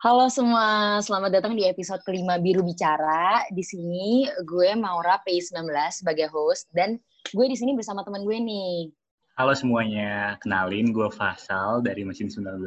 [0.00, 3.44] Halo semua, selamat datang di episode kelima Biru Bicara.
[3.52, 6.96] Di sini gue Maura P19 sebagai host dan
[7.28, 8.88] gue di sini bersama teman gue nih.
[9.36, 12.64] Halo semuanya, kenalin gue Fasal dari Mesin 19.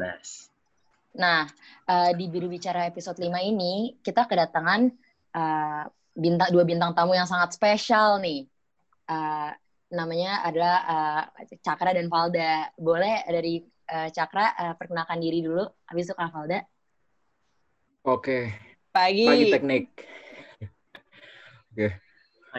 [1.18, 1.50] Nah,
[1.90, 4.94] uh, di Biru Bicara episode 5 ini kita kedatangan
[5.34, 8.45] uh, bintang dua bintang tamu yang sangat spesial nih.
[9.09, 9.50] Uh,
[9.90, 11.23] namanya adalah uh,
[11.66, 12.70] Cakra dan Valda.
[12.77, 13.58] Boleh dari
[13.90, 16.62] uh, Cakra uh, perkenalkan diri dulu, habis itu Kak Valda.
[18.03, 18.52] Oke.
[18.91, 19.23] Pagi.
[19.23, 19.85] Pagi teknik.
[21.71, 21.88] Oke.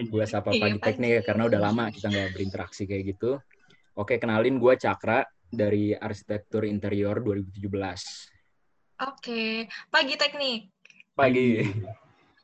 [0.08, 3.36] Gue sapa iya, pagi, pagi teknik ya karena udah lama kita nggak berinteraksi kayak gitu.
[3.92, 5.20] Oke, kenalin gue Cakra
[5.52, 7.60] dari Arsitektur Interior 2017.
[9.04, 10.72] Oke, pagi teknik.
[11.12, 11.60] Pagi.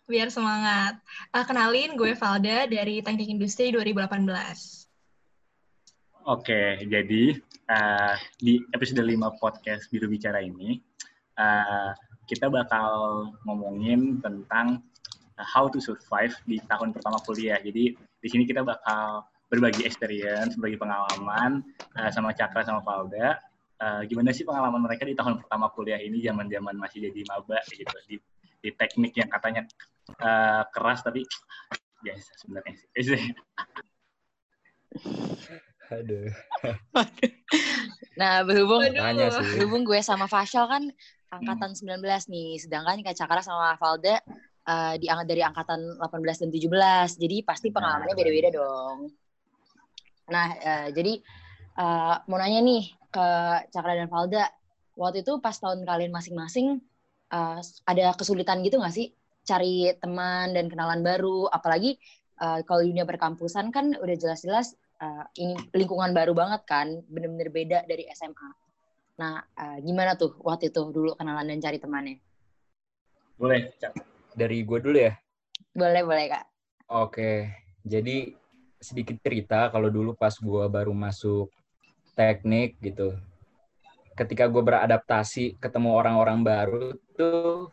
[0.04, 1.01] Biar semangat.
[1.32, 4.28] Uh, kenalin gue Valda dari Teknik Industri 2018.
[6.29, 7.24] Oke, jadi
[7.64, 10.76] uh, di episode 5 podcast Biru Bicara ini,
[11.40, 11.96] uh,
[12.30, 14.78] kita bakal ngomongin tentang
[15.34, 17.59] uh, how to survive di tahun pertama kuliah.
[17.59, 21.66] Jadi di sini kita bakal berbagi experience, berbagi pengalaman
[21.98, 23.42] uh, sama Cakra sama Valda.
[23.82, 27.96] Uh, gimana sih pengalaman mereka di tahun pertama kuliah ini, zaman-zaman masih jadi maba gitu
[28.06, 28.16] di,
[28.62, 29.66] di teknik yang katanya
[30.23, 31.26] uh, keras tapi
[32.04, 33.23] biasa sebenarnya sih.
[35.90, 36.30] Aduh.
[38.20, 40.86] nah, berhubung berhubung gue sama Fashal kan
[41.30, 44.18] angkatan 19 nih, sedangkan Kak Cakra sama Valda
[44.66, 47.23] uh, di dari angkatan 18 dan 17.
[47.23, 49.14] Jadi pasti pengalamannya beda-beda dong.
[50.30, 51.23] Nah, uh, jadi
[51.78, 53.28] uh, mau nanya nih ke
[53.70, 54.51] Cakra dan Valda,
[54.98, 56.82] waktu itu pas tahun kalian masing-masing
[57.30, 59.14] uh, ada kesulitan gitu nggak sih?
[59.46, 61.95] Cari teman dan kenalan baru, apalagi
[62.42, 67.78] uh, kalau dunia perkampusan kan udah jelas-jelas uh, ini lingkungan baru banget kan, bener-bener beda
[67.86, 68.69] dari SMA.
[69.20, 72.16] Nah, uh, gimana tuh waktu itu dulu kenalan dan cari temannya?
[73.36, 73.92] Boleh, Cak.
[74.32, 75.12] Dari gue dulu ya?
[75.76, 76.44] Boleh, boleh, Kak.
[76.88, 77.53] Oke,
[77.84, 78.32] jadi
[78.81, 81.53] sedikit cerita kalau dulu pas gue baru masuk
[82.16, 83.12] teknik gitu.
[84.16, 87.69] Ketika gue beradaptasi ketemu orang-orang baru tuh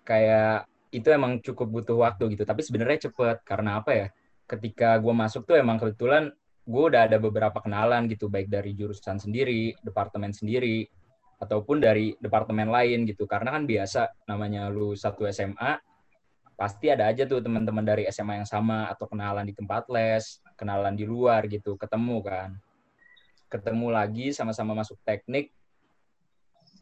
[0.00, 0.64] kayak
[0.96, 2.48] itu emang cukup butuh waktu gitu.
[2.48, 4.06] Tapi sebenarnya cepet karena apa ya?
[4.48, 6.32] Ketika gue masuk tuh emang kebetulan
[6.64, 10.88] gue udah ada beberapa kenalan gitu baik dari jurusan sendiri departemen sendiri
[11.36, 13.28] ataupun dari departemen lain gitu.
[13.28, 15.76] Karena kan biasa namanya lu satu SMA
[16.54, 20.94] pasti ada aja tuh teman-teman dari SMA yang sama atau kenalan di tempat les kenalan
[20.96, 22.50] di luar gitu ketemu kan.
[23.52, 25.52] Ketemu lagi sama-sama masuk teknik.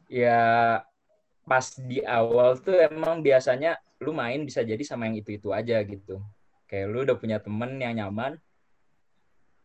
[0.06, 0.78] Ya
[1.43, 6.22] pas di awal tuh emang biasanya lu main bisa jadi sama yang itu-itu aja gitu.
[6.70, 8.38] Kayak lu udah punya temen yang nyaman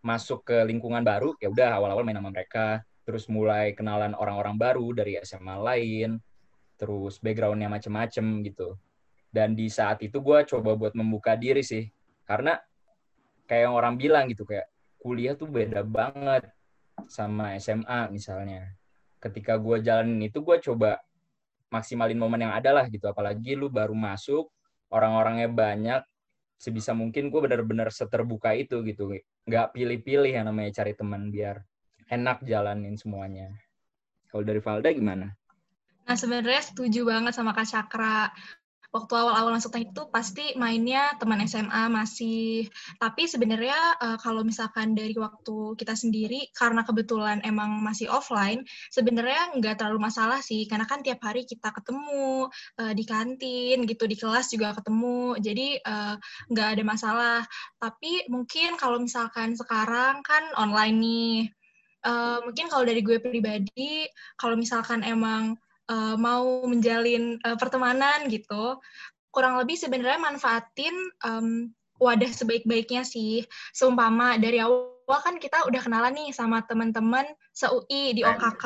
[0.08, 2.80] masuk ke lingkungan baru ya udah awal-awal main sama mereka.
[3.04, 6.20] Terus mulai kenalan orang-orang baru dari SMA lain
[6.80, 8.80] terus backgroundnya macem-macem gitu.
[9.28, 11.84] Dan di saat itu gue coba buat membuka diri sih
[12.24, 12.56] karena
[13.48, 16.48] kayak yang orang bilang gitu kayak kuliah tuh beda banget
[17.12, 18.72] sama SMA misalnya.
[19.20, 21.00] Ketika gue jalanin itu gue coba
[21.68, 23.08] maksimalin momen yang ada lah gitu.
[23.12, 24.48] Apalagi lu baru masuk
[24.92, 26.02] orang-orangnya banyak
[26.58, 29.14] sebisa mungkin gue benar-benar seterbuka itu gitu.
[29.46, 31.62] Nggak pilih-pilih yang namanya cari teman biar
[32.10, 33.54] enak jalanin semuanya.
[34.28, 35.32] Kalau dari Valda gimana?
[36.08, 38.32] Nah sebenarnya setuju banget sama Kak Cakra
[38.96, 42.68] waktu awal-awal masuk teknik itu pasti mainnya teman SMA masih.
[42.98, 49.60] Tapi sebenarnya uh, kalau misalkan dari waktu kita sendiri, karena kebetulan emang masih offline, sebenarnya
[49.60, 52.48] nggak terlalu masalah sih, karena kan tiap hari kita ketemu
[52.80, 56.16] uh, di kantin gitu, di kelas juga ketemu, jadi uh,
[56.52, 57.40] nggak ada masalah.
[57.78, 61.36] Tapi mungkin kalau misalkan sekarang kan online nih,
[62.08, 64.08] uh, mungkin kalau dari gue pribadi,
[64.40, 65.60] kalau misalkan emang
[65.90, 68.80] uh, mau menjalin uh, pertemanan gitu,
[69.32, 73.44] kurang lebih sebenarnya manfaatin um, wadah sebaik-baiknya sih.
[73.74, 77.26] Seumpama dari awal kan kita udah kenalan nih sama teman-teman
[77.56, 78.66] se-UI di OKK.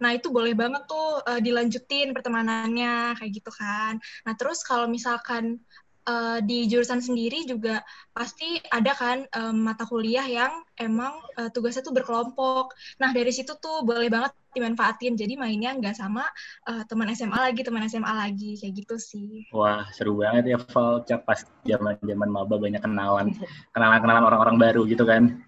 [0.00, 3.98] Nah, itu boleh banget tuh uh, dilanjutin pertemanannya kayak gitu kan.
[4.24, 5.60] Nah, terus kalau misalkan
[6.08, 7.80] uh, di jurusan sendiri juga
[8.12, 12.72] pasti ada kan um, mata kuliah yang emang uh, tugasnya tuh berkelompok.
[13.00, 15.18] Nah dari situ tuh boleh banget dimanfaatin.
[15.18, 16.24] Jadi mainnya nggak sama
[16.70, 19.48] uh, teman SMA lagi, teman SMA lagi kayak gitu sih.
[19.50, 21.02] Wah seru banget ya Val.
[21.04, 23.34] Pas zaman zaman maba banyak kenalan,
[23.74, 25.42] kenalan-kenalan orang-orang baru gitu kan.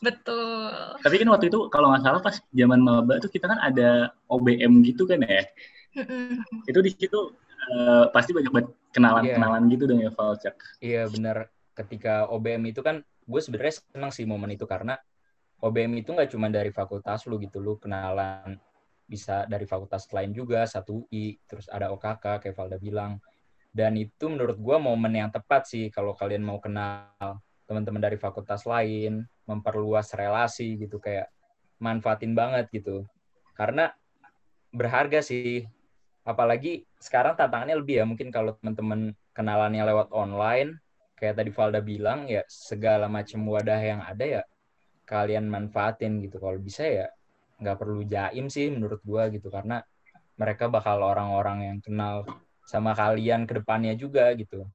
[0.00, 0.96] Betul.
[1.02, 4.84] Tapi kan waktu itu kalau nggak salah pas zaman maba tuh kita kan ada OBM
[4.86, 5.44] gitu kan ya.
[6.66, 7.30] itu di situ
[7.72, 9.72] uh, pasti banyak banget kenalan-kenalan yeah.
[9.72, 10.56] gitu dong ya Valcak.
[10.80, 11.36] Iya yeah, benar.
[11.74, 15.00] Ketika OBM itu kan gue sebenarnya senang sih momen itu karena
[15.64, 18.60] OBM itu nggak cuma dari fakultas lu gitu lu kenalan
[19.04, 23.20] bisa dari fakultas lain juga satu UI terus ada OKK kayak Valda bilang
[23.72, 28.68] dan itu menurut gue momen yang tepat sih kalau kalian mau kenal teman-teman dari fakultas
[28.68, 31.32] lain memperluas relasi gitu kayak
[31.80, 33.08] manfaatin banget gitu
[33.56, 33.92] karena
[34.72, 35.64] berharga sih
[36.24, 40.80] apalagi sekarang tantangannya lebih ya mungkin kalau teman-teman kenalannya lewat online
[41.14, 44.42] kayak tadi Valda bilang ya segala macam wadah yang ada ya
[45.04, 47.06] kalian manfaatin gitu kalau bisa ya
[47.60, 49.84] nggak perlu jaim sih menurut gua gitu karena
[50.34, 52.26] mereka bakal orang-orang yang kenal
[52.66, 54.66] sama kalian ke depannya juga gitu.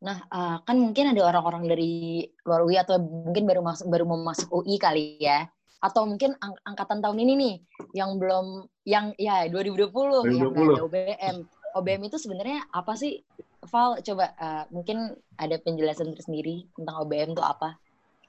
[0.00, 4.18] Nah, uh, kan mungkin ada orang-orang dari luar UI atau mungkin baru masuk baru mau
[4.18, 5.46] masuk UI kali ya.
[5.80, 7.54] Atau mungkin ang angkatan tahun ini nih
[7.96, 10.34] yang belum yang ya 2020, 2020.
[10.34, 11.36] yang ada OBM.
[11.78, 13.22] OBM itu sebenarnya apa sih?
[13.70, 17.78] Val, coba uh, mungkin ada penjelasan tersendiri tentang OBM itu apa?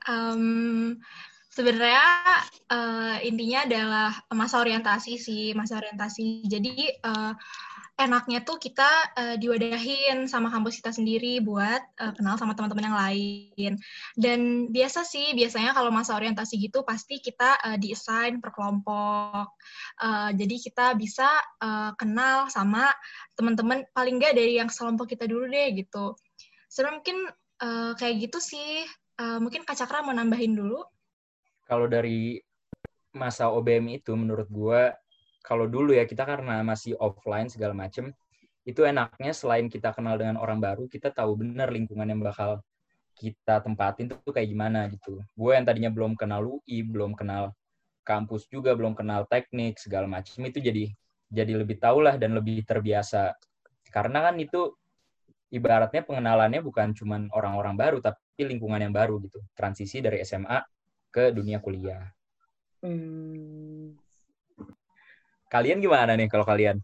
[0.06, 1.02] Um,
[1.52, 2.08] sebenarnya
[2.72, 7.36] uh, intinya adalah masa orientasi sih masa orientasi jadi uh,
[8.04, 12.98] enaknya tuh kita uh, diwadahin sama kampus kita sendiri buat uh, kenal sama teman-teman yang
[12.98, 13.72] lain.
[14.18, 14.40] Dan
[14.74, 19.54] biasa sih biasanya kalau masa orientasi gitu pasti kita uh, diassign per kelompok.
[20.02, 21.30] Uh, jadi kita bisa
[21.62, 22.90] uh, kenal sama
[23.38, 26.18] teman-teman paling nggak dari yang sekelompok kita dulu deh gitu.
[26.68, 27.18] Sebenarnya mungkin
[27.62, 28.86] uh, kayak gitu sih.
[29.22, 30.82] Uh, mungkin Kak Cakra mau nambahin dulu?
[31.70, 32.42] Kalau dari
[33.12, 34.82] masa OBM itu menurut gue
[35.42, 38.14] kalau dulu ya kita karena masih offline segala macem
[38.62, 42.62] itu enaknya selain kita kenal dengan orang baru kita tahu benar lingkungan yang bakal
[43.18, 47.54] kita tempatin tuh kayak gimana gitu gue yang tadinya belum kenal UI belum kenal
[48.06, 50.90] kampus juga belum kenal teknik segala macam itu jadi
[51.32, 53.34] jadi lebih tahu lah dan lebih terbiasa
[53.90, 54.74] karena kan itu
[55.52, 60.64] ibaratnya pengenalannya bukan cuman orang-orang baru tapi lingkungan yang baru gitu transisi dari SMA
[61.12, 62.08] ke dunia kuliah.
[62.82, 63.94] Hmm.
[65.52, 66.80] Kalian gimana nih kalau kalian?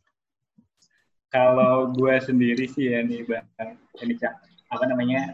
[1.31, 4.33] Kalau gue sendiri sih ya nih bang, ini cak
[4.67, 5.31] apa namanya?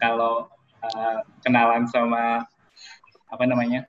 [0.00, 0.48] Kalau
[0.80, 2.40] uh, kenalan sama
[3.28, 3.84] apa namanya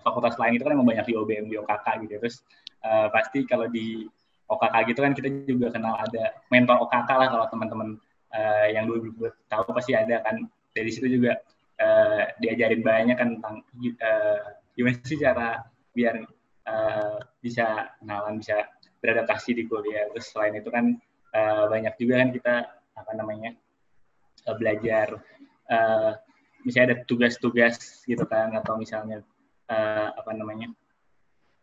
[0.00, 2.16] fakultas lain itu kan emang banyak di OBM di OKK gitu.
[2.24, 2.40] Terus
[2.88, 4.08] uh, pasti kalau di
[4.48, 7.88] OKK gitu kan kita juga kenal ada mentor OKK lah kalau teman-teman
[8.32, 9.12] uh, yang dulu
[9.52, 11.36] tahu pasti ada kan dari situ juga
[11.76, 13.56] uh, diajarin banyak kan tentang
[14.00, 16.24] uh, gimana sih cara biar
[16.66, 18.68] uh, bisa kenalan bisa
[19.00, 20.08] beradaptasi di kuliah.
[20.12, 20.96] Terus selain itu kan
[21.36, 22.54] uh, banyak juga kan kita
[22.96, 23.56] apa namanya
[24.48, 25.20] uh, belajar
[25.70, 26.12] uh,
[26.64, 29.24] misalnya ada tugas-tugas gitu kan atau misalnya
[29.72, 30.68] uh, apa namanya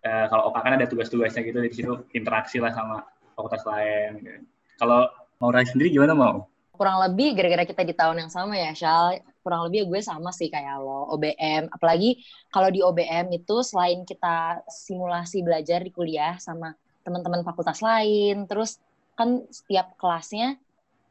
[0.06, 3.06] uh, kalau OKA kan ada tugas-tugasnya gitu di situ interaksi lah sama
[3.38, 4.42] fakultas lain gitu.
[4.82, 5.06] kalau
[5.38, 6.50] mau sendiri gimana mau?
[6.74, 10.52] Kurang lebih gara-gara kita di tahun yang sama ya, Shal, kurang lebih gue sama sih
[10.52, 11.72] kayak lo, OBM.
[11.72, 12.20] Apalagi
[12.52, 16.76] kalau di OBM itu selain kita simulasi belajar di kuliah sama
[17.08, 18.84] teman-teman fakultas lain, terus
[19.16, 20.60] kan setiap kelasnya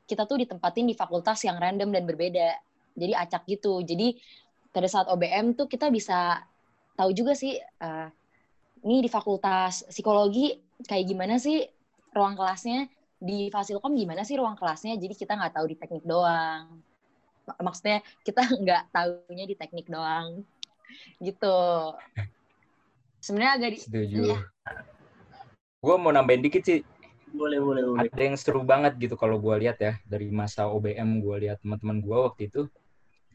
[0.05, 2.61] kita tuh ditempatin di fakultas yang random dan berbeda.
[2.93, 3.81] Jadi acak gitu.
[3.81, 4.21] Jadi
[4.69, 6.45] pada saat OBM tuh kita bisa
[6.93, 8.09] tahu juga sih, uh,
[8.85, 10.53] ini di fakultas psikologi
[10.85, 11.65] kayak gimana sih
[12.13, 14.95] ruang kelasnya, di Fasilkom gimana sih ruang kelasnya?
[15.01, 16.81] Jadi kita nggak tahu di teknik doang.
[17.59, 20.43] Maksudnya kita nggak tahunya di teknik doang.
[21.23, 21.59] Gitu.
[23.23, 23.79] Sebenarnya agak di...
[23.83, 24.23] Setuju.
[24.35, 24.39] Ya.
[25.83, 26.81] Gue mau nambahin dikit sih.
[27.37, 28.09] Boleh, boleh, boleh.
[28.09, 29.99] Ada yang seru banget gitu kalau gue lihat ya.
[30.07, 32.71] Dari masa OBM gue lihat teman-teman gue waktu itu.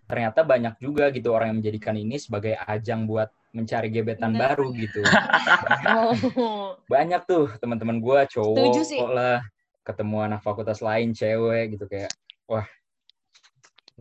[0.08, 4.56] Ternyata banyak juga gitu orang yang menjadikan ini sebagai ajang buat mencari gebetan Bener.
[4.56, 5.04] baru gitu.
[6.40, 6.76] oh.
[6.88, 9.44] Banyak tuh teman-teman gue cowok lah
[9.82, 12.14] ketemu anak fakultas lain cewek gitu kayak
[12.46, 12.66] wah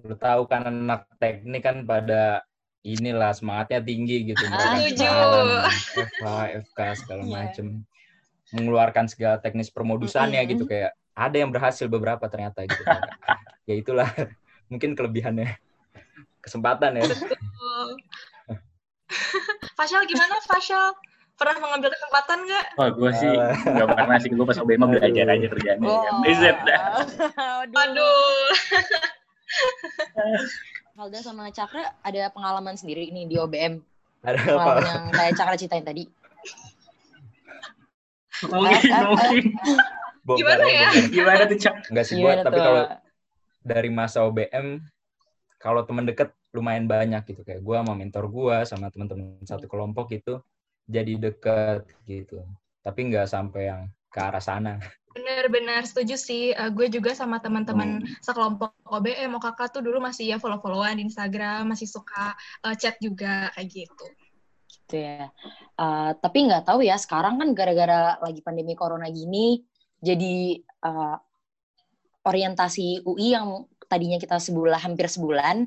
[0.04, 2.44] lu tahu kan anak teknik kan pada
[2.80, 6.24] inilah semangatnya tinggi gitu mereka FK
[6.64, 7.32] FK segala yeah.
[7.32, 7.66] macem
[8.56, 10.52] mengeluarkan segala teknis permodusannya mm -hmm.
[10.56, 12.82] gitu kayak ada yang berhasil beberapa ternyata gitu
[13.68, 14.08] ya itulah
[14.72, 15.60] mungkin kelebihannya
[16.40, 17.04] kesempatan ya
[19.76, 20.94] Fashal gimana Fashal
[21.40, 22.66] pernah mengambil kesempatan nggak?
[22.76, 23.32] Oh, gue sih
[23.74, 24.28] nggak uh, pernah sih.
[24.28, 25.88] Gue pas OBM belajar aja kerjanya.
[25.88, 26.04] Oh.
[27.72, 29.08] Aduh.
[30.96, 33.80] Halda sama Cakra ada pengalaman sendiri ini di OBM.
[34.20, 34.90] Ada pengalaman apa?
[34.92, 36.04] yang kayak Cakra ceritain tadi.
[38.46, 39.44] Mungkin, mungkin.
[40.24, 40.88] Gimana ya?
[41.08, 41.74] Gimana tuh, Cak?
[41.92, 42.82] Enggak sih, buat, tapi kalau
[43.60, 44.80] dari masa OBM,
[45.60, 47.44] kalau teman deket lumayan banyak gitu.
[47.44, 50.40] Kayak gue sama mentor gue, sama teman-teman satu kelompok itu,
[50.90, 52.42] jadi deket gitu
[52.80, 54.80] tapi nggak sampai yang ke arah sana
[55.10, 56.54] Bener-bener setuju sih.
[56.54, 58.22] Uh, gue juga sama teman-teman hmm.
[58.22, 63.50] sekelompok OBM, OKK tuh dulu masih ya follow-followan di Instagram, masih suka uh, chat juga
[63.58, 64.06] kayak gitu.
[64.70, 65.34] gitu ya.
[65.74, 69.66] Uh, tapi nggak tahu ya sekarang kan gara-gara lagi pandemi corona gini,
[69.98, 71.18] jadi uh,
[72.22, 75.66] orientasi UI yang tadinya kita sebulan hampir sebulan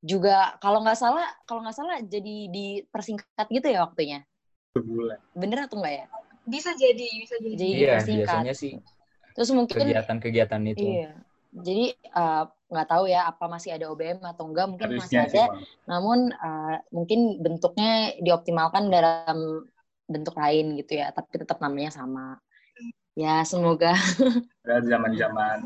[0.00, 4.26] juga kalau nggak salah kalau nggak salah jadi dipersingkat gitu ya waktunya.
[4.74, 5.18] Sebulan.
[5.36, 6.06] Bener atau enggak ya?
[6.46, 7.54] Bisa jadi, bisa jadi.
[7.54, 8.20] Jadi Iya, dipersingkat.
[8.24, 8.72] biasanya sih
[9.36, 10.86] Terus mungkin kegiatan-kegiatan itu.
[10.86, 11.10] Iya.
[11.50, 15.38] Jadi eh, nggak tahu ya apa masih ada OBM atau enggak mungkin masih Harusnya sih,
[15.42, 15.44] ada.
[15.50, 15.62] Bang.
[15.90, 17.90] Namun eh, mungkin bentuknya
[18.22, 19.38] dioptimalkan dalam
[20.10, 22.38] bentuk lain gitu ya, tapi tetap namanya sama.
[23.18, 23.94] Ya semoga.
[24.62, 25.58] Padahal zaman-zaman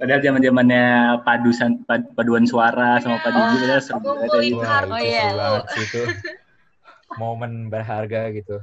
[0.00, 0.86] Padahal zaman-zamannya
[1.22, 4.48] padusan pad- paduan suara sama padu Oh, padahal seru banget kartu.
[4.50, 5.62] itu Oh, iya.
[5.70, 6.02] sih itu.
[7.20, 8.56] Momen berharga gitu.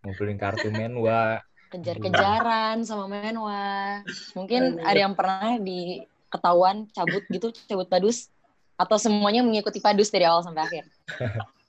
[0.00, 1.40] Ngumpulin kartu men, wah
[1.70, 4.02] kejar-kejaran sama menwa.
[4.34, 8.26] Mungkin ada yang pernah di ketahuan cabut gitu, cabut padus
[8.74, 10.84] atau semuanya mengikuti padus dari awal sampai akhir.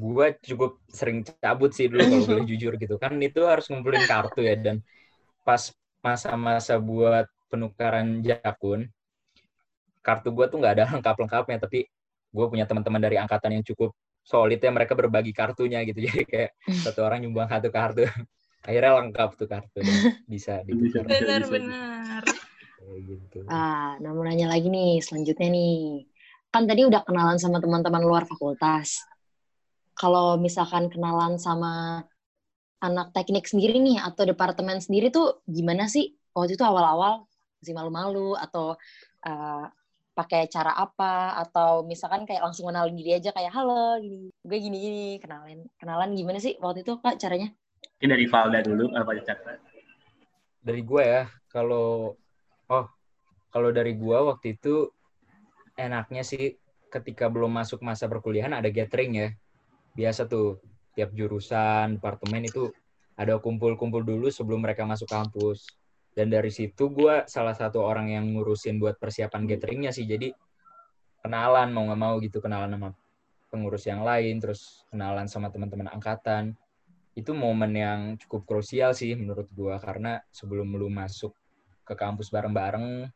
[0.00, 4.40] gue cukup sering cabut sih dulu kalau boleh jujur gitu kan itu harus ngumpulin kartu
[4.40, 4.80] ya dan
[5.44, 8.88] pas masa-masa buat penukaran jakun
[10.00, 11.84] kartu gue tuh nggak ada lengkap-lengkapnya tapi
[12.32, 16.50] gue punya teman-teman dari angkatan yang cukup solid ya mereka berbagi kartunya gitu jadi kayak
[16.84, 18.04] satu orang nyumbang satu kartu
[18.66, 19.80] akhirnya lengkap tuh kartu
[20.28, 21.08] bisa ditukar.
[21.08, 22.22] Benar-benar.
[23.00, 26.04] gitu Ah, nah mau nanya lagi nih, selanjutnya nih.
[26.52, 29.00] Kan tadi udah kenalan sama teman-teman luar fakultas.
[29.96, 32.04] Kalau misalkan kenalan sama
[32.84, 36.12] anak teknik sendiri nih, atau departemen sendiri tuh gimana sih?
[36.36, 37.26] Waktu itu awal-awal
[37.60, 38.76] masih malu-malu, atau
[39.24, 39.64] eh,
[40.20, 45.16] pakai cara apa, atau misalkan kayak langsung kenalin diri aja kayak, halo, gini, gue gini-gini,
[45.16, 45.64] kenalin.
[45.80, 47.48] Kenalan gimana sih waktu itu, Kak, caranya?
[47.96, 49.60] Mungkin dari Valda dulu apa cara
[50.60, 52.12] dari gue ya kalau
[52.68, 52.86] oh
[53.48, 54.92] kalau dari gue waktu itu
[55.74, 56.60] enaknya sih
[56.92, 59.28] ketika belum masuk masa perkuliahan ada gathering ya
[59.96, 60.60] biasa tuh
[60.92, 62.68] tiap jurusan departemen itu
[63.16, 65.79] ada kumpul-kumpul dulu sebelum mereka masuk kampus
[66.14, 70.34] dan dari situ gue salah satu orang yang ngurusin buat persiapan gatheringnya sih jadi
[71.22, 72.90] kenalan mau nggak mau gitu kenalan sama
[73.50, 76.54] pengurus yang lain terus kenalan sama teman-teman angkatan
[77.18, 81.34] itu momen yang cukup krusial sih menurut gua karena sebelum lu masuk
[81.82, 83.10] ke kampus bareng-bareng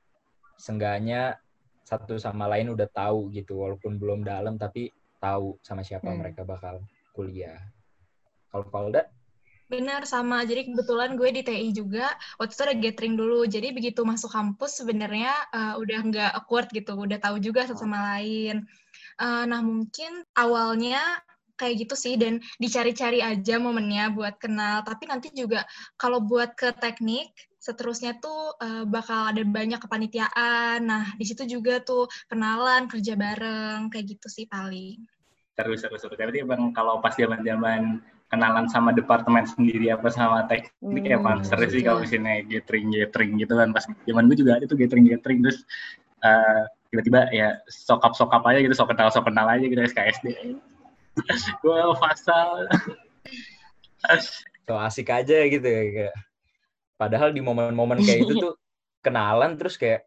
[0.59, 1.39] seenggaknya
[1.87, 4.91] satu sama lain udah tahu gitu walaupun belum dalam tapi
[5.23, 6.21] tahu sama siapa Hmm.
[6.21, 6.83] mereka bakal
[7.15, 7.61] kuliah.
[8.51, 9.07] Kalau Valda
[9.65, 10.45] Benar sama.
[10.45, 13.49] Jadi kebetulan gue di TI juga waktu itu ada gathering dulu.
[13.49, 18.17] Jadi begitu masuk kampus sebenarnya eh, udah nggak awkward gitu, udah tahu juga satu sama
[18.17, 18.69] lain.
[19.21, 21.01] Eh, nah mungkin awalnya
[21.55, 24.85] kayak gitu sih dan dicari-cari aja momennya buat kenal.
[24.85, 25.65] Tapi nanti juga
[25.97, 30.85] kalau buat ke teknik seterusnya tuh eh, bakal ada banyak kepanitiaan.
[30.85, 35.01] Nah di situ juga tuh kenalan, kerja bareng kayak gitu sih paling.
[35.57, 36.19] Terus terus terus.
[36.21, 38.03] Berarti bang kalau pas zaman-zaman
[38.35, 42.05] kenalan sama departemen sendiri apa sama teknik Hmm, emang seru sih gitu kalau ya.
[42.05, 43.71] misalnya gathering gathering gitu kan.
[43.71, 45.39] Pas zaman gue juga ada tuh gathering gathering.
[45.47, 45.63] Terus
[46.27, 50.27] eh, tiba-tiba ya sokap sokap aja gitu sok kenal sok kenal aja gitu SKSD
[51.63, 52.71] gue fasal
[54.67, 56.17] so asik aja gitu ya kayak.
[56.95, 58.55] Padahal di momen-momen kayak itu tuh
[59.05, 60.07] kenalan terus kayak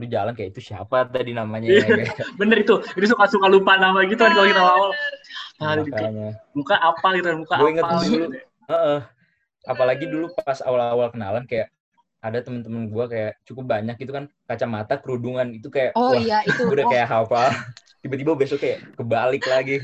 [0.00, 1.68] lu jalan kayak itu siapa tadi namanya?
[1.68, 2.80] Ya kayak bener itu.
[2.96, 4.90] Itu suka suka lupa nama gitu kan kalau kita awal
[5.62, 5.92] ah, gitu.
[5.94, 8.10] makanya muka apa gitu muka Gue inget apa dulu.
[8.10, 8.26] gitu.
[8.68, 8.98] Heeh.
[9.62, 11.70] Apalagi dulu pas awal-awal kenalan kayak
[12.22, 16.42] ada temen-temen gue kayak cukup banyak gitu kan kacamata kerudungan itu kayak Oh wah iya,
[16.46, 16.62] itu.
[16.62, 17.50] gue udah Oh, kayak hafal
[18.02, 19.78] tiba-tiba besok kayak kebalik lagi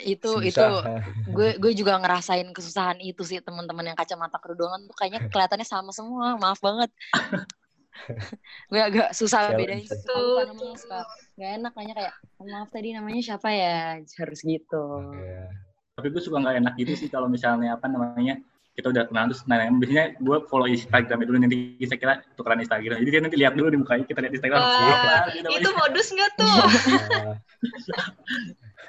[0.00, 1.00] itu itu Susah.
[1.28, 5.92] gue gue juga ngerasain kesusahan itu sih teman-teman yang kacamata kerudungan tuh kayaknya kelihatannya sama
[5.92, 6.88] semua maaf banget
[8.70, 9.84] gue agak susah Challenge.
[9.84, 10.98] bedain namanya suka
[11.40, 13.96] nggak enak nanya kayak maaf tadi namanya siapa ya?
[14.04, 14.84] Harus gitu.
[15.16, 15.48] Iya.
[16.00, 18.40] tapi gue suka nggak enak gitu sih kalau misalnya apa namanya
[18.72, 22.96] kita udah kenal terus nanya biasanya gue follow Instagram dulu nanti saya kira tukeran Instagram.
[23.00, 24.60] Jadi dia nanti lihat dulu di mukanya kita lihat Instagram.
[24.60, 26.56] Wah, gitu Itu modus nggak tuh?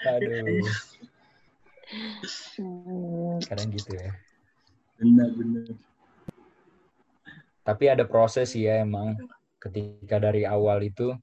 [0.11, 0.67] Aduh.
[2.55, 4.11] Hmm, kadang gitu ya.
[4.99, 5.63] Benar benar.
[7.63, 9.15] Tapi ada proses ya emang.
[9.61, 11.13] Ketika dari awal itu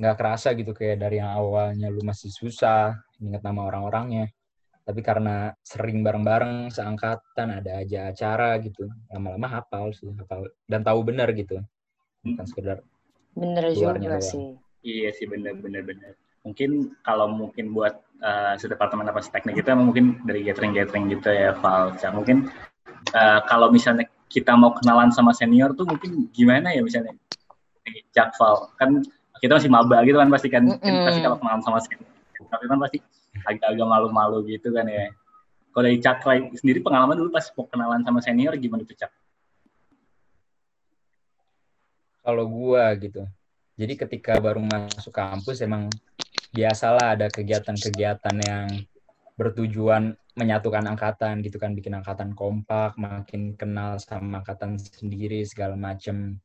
[0.00, 4.32] nggak kerasa gitu kayak dari yang awalnya lu masih susah inget nama orang-orangnya.
[4.80, 8.88] Tapi karena sering bareng-bareng seangkatan ada aja acara gitu.
[9.12, 11.60] Lama-lama hafal sih hafal dan tahu benar gitu.
[12.24, 12.80] Bukan sekedar
[13.36, 14.24] bener juga doang.
[14.24, 14.56] sih.
[14.80, 16.16] Iya sih benar benar benar.
[16.48, 21.28] Mungkin kalau mungkin buat uh, sedepartemen apa teknik itu emang mungkin dari gathering gathering gitu
[21.28, 22.48] ya Val Ya, mungkin
[23.12, 27.12] uh, kalau misalnya kita mau kenalan sama senior tuh mungkin gimana ya misalnya?
[27.84, 29.04] Nih, Jak Val kan
[29.40, 31.06] kita masih maba gitu kan pasti kan, kan Mm-mm.
[31.08, 32.08] pasti kalau kenalan sama senior
[32.50, 32.98] tapi kan pasti
[33.46, 35.08] agak-agak malu-malu gitu kan ya.
[35.70, 39.12] Kalau dari Cakra sendiri pengalaman dulu pas mau kenalan sama senior gimana tuh Cak?
[42.20, 43.22] Kalau gua gitu.
[43.78, 45.88] Jadi ketika baru masuk kampus emang
[46.52, 48.66] biasalah ada kegiatan-kegiatan yang
[49.38, 56.36] bertujuan menyatukan angkatan gitu kan bikin angkatan kompak makin kenal sama angkatan sendiri segala macem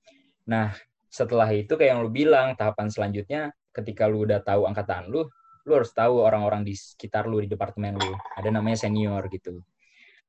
[0.48, 0.72] nah
[1.16, 5.24] setelah itu kayak yang lu bilang tahapan selanjutnya ketika lu udah tahu angkatan lu
[5.66, 8.14] lu harus tahu orang-orang di sekitar lu di departemen lu.
[8.38, 9.64] Ada namanya senior gitu.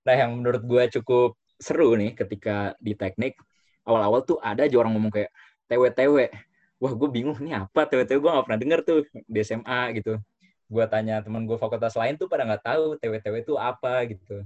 [0.07, 3.37] Nah yang menurut gue cukup seru nih ketika di teknik
[3.85, 5.31] awal-awal tuh ada aja orang ngomong kayak
[5.69, 6.17] TW-TW
[6.77, 10.17] wah gue bingung nih apa TW-TW gue gak pernah denger tuh di SMA gitu.
[10.67, 14.41] Gue tanya teman gue fakultas lain tuh pada nggak tahu TW-TW itu apa gitu.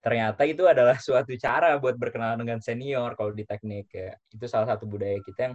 [0.00, 4.70] Ternyata itu adalah suatu cara buat berkenalan dengan senior kalau di teknik ya itu salah
[4.70, 5.54] satu budaya kita yang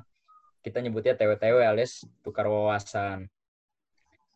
[0.66, 3.30] kita nyebutnya TW-TW alias tukar wawasan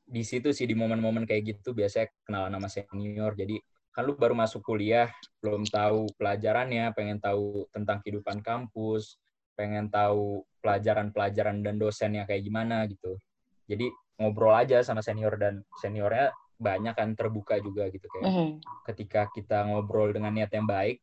[0.05, 3.57] di situ sih di momen-momen kayak gitu biasanya kenalan sama senior jadi
[3.89, 5.09] kan lu baru masuk kuliah
[5.41, 9.17] belum tahu pelajarannya pengen tahu tentang kehidupan kampus
[9.57, 13.17] pengen tahu pelajaran-pelajaran dan dosennya kayak gimana gitu
[13.65, 13.89] jadi
[14.21, 16.29] ngobrol aja sama senior dan seniornya
[16.61, 18.49] banyak kan terbuka juga gitu kayak mm -hmm.
[18.85, 21.01] ketika kita ngobrol dengan niat yang baik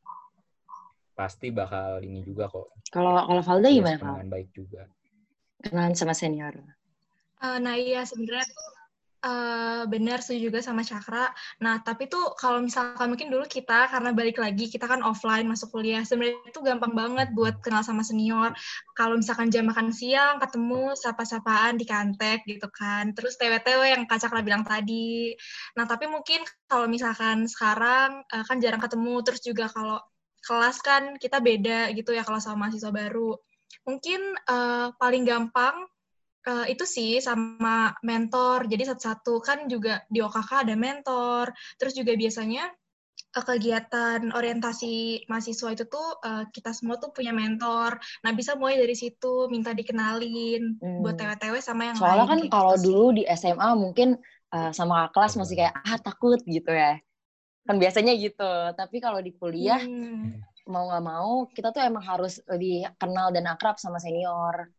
[1.17, 2.69] pasti bakal ini juga kok.
[2.93, 4.29] Kalau kalau Valda gimana Val?
[4.29, 4.85] baik juga.
[5.65, 6.57] Kenalan sama senior.
[7.41, 8.77] Uh, nah iya sebenarnya tuh
[9.27, 11.33] Uh, benar setuju juga sama Cakra.
[11.59, 15.75] Nah, tapi tuh kalau misalkan mungkin dulu kita karena balik lagi kita kan offline masuk
[15.75, 16.07] kuliah.
[16.07, 18.55] Sebenarnya itu gampang banget buat kenal sama senior.
[18.95, 23.17] Kalau misalkan jam makan siang ketemu sapa-sapaan di kantek gitu kan.
[23.19, 25.35] Terus TW-TW yang Kak Cakra bilang tadi.
[25.75, 29.99] Nah, tapi mungkin kalau misalkan sekarang uh, kan jarang ketemu terus juga kalau
[30.47, 33.35] kelas kan kita beda gitu ya kalau sama mahasiswa baru.
[33.87, 35.87] Mungkin uh, paling gampang
[36.47, 38.71] Uh, itu sih sama mentor.
[38.71, 41.51] Jadi satu-satu kan juga di OKK ada mentor.
[41.75, 42.71] Terus juga biasanya
[43.35, 47.99] uh, kegiatan orientasi mahasiswa itu tuh uh, kita semua tuh punya mentor.
[48.23, 51.03] Nah bisa mulai dari situ minta dikenalin hmm.
[51.03, 52.31] buat TW-TW sama yang Soalnya lain.
[52.31, 54.09] kan gitu kalau dulu di SMA mungkin
[54.55, 56.95] uh, sama kelas masih kayak ah takut gitu ya.
[57.67, 58.71] Kan biasanya gitu.
[58.71, 60.56] Tapi kalau di kuliah hmm.
[60.67, 64.71] Mau nggak mau kita tuh emang harus lebih kenal dan akrab sama senior.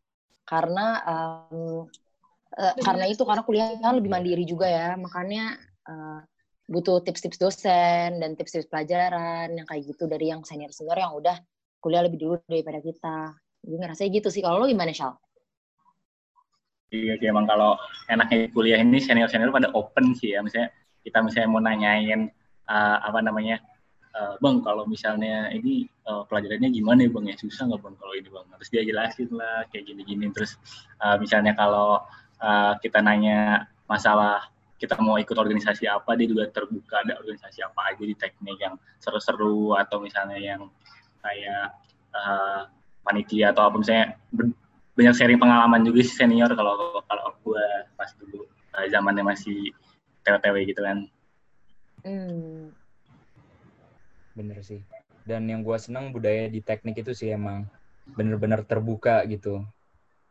[0.47, 1.88] Karena um,
[2.56, 4.95] uh, karena itu karena kuliahnya kan lebih mandiri juga ya.
[4.95, 5.56] Makanya
[5.88, 6.19] uh,
[6.67, 11.39] butuh tips-tips dosen dan tips-tips pelajaran yang kayak gitu dari yang senior senior yang udah
[11.80, 13.36] kuliah lebih dulu daripada kita.
[13.63, 14.43] Gue ngerasa gitu sih.
[14.43, 15.15] Kalau lo gimana Shal?
[16.88, 17.76] Iya sih emang kalau
[18.08, 20.43] enaknya kuliah ini senior senior pada open sih ya.
[20.43, 20.71] Misalnya
[21.04, 22.32] kita misalnya mau nanyain
[22.67, 23.60] uh, apa namanya
[24.18, 27.36] uh, bang kalau misalnya ini uh, pelajarannya gimana ya bang ya?
[27.38, 28.46] Susah nggak bang kalau ini bang?
[28.58, 30.26] Terus dia jelasin lah kayak gini-gini.
[30.34, 30.58] Terus
[31.02, 32.02] uh, misalnya kalau
[32.42, 37.94] uh, kita nanya masalah kita mau ikut organisasi apa dia juga terbuka ada organisasi apa
[37.94, 40.70] aja di teknik yang seru-seru atau misalnya yang
[41.22, 41.74] kayak
[42.14, 42.70] uh,
[43.06, 43.76] panitia atau apa.
[43.82, 44.18] Misalnya
[44.98, 49.74] banyak sharing pengalaman juga sih senior kalau kalau gue pas dulu uh, zamannya masih
[50.26, 51.06] TW-TW gitu kan.
[52.06, 52.87] Hmm
[54.38, 54.86] bener sih
[55.26, 57.65] dan yang gue senang budaya di teknik itu sih emang
[58.13, 59.65] bener-bener terbuka gitu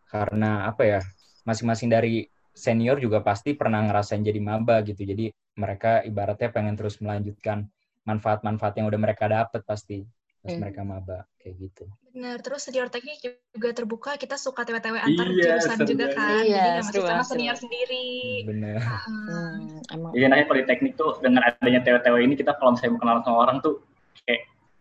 [0.06, 1.00] karena apa ya
[1.42, 7.02] masing-masing dari senior juga pasti pernah ngerasain jadi maba gitu jadi mereka ibaratnya pengen terus
[7.02, 7.68] melanjutkan
[8.06, 10.06] manfaat-manfaat yang udah mereka dapat pasti
[10.46, 10.62] pas hmm.
[10.62, 11.84] mereka maba kayak gitu.
[12.14, 13.18] Benar, terus senior teknik
[13.50, 17.24] juga terbuka, kita suka TW-TW antar iya, jurusan juga kan, iya, jadi nggak masuk sama
[17.26, 18.08] senior sendiri.
[18.46, 18.78] Benar.
[18.78, 20.10] Hmm, emang.
[20.14, 23.58] Jadi nanya politeknik tuh dengan adanya TW-TW ini kita kalau misalnya mau kenalan sama orang
[23.58, 23.82] tuh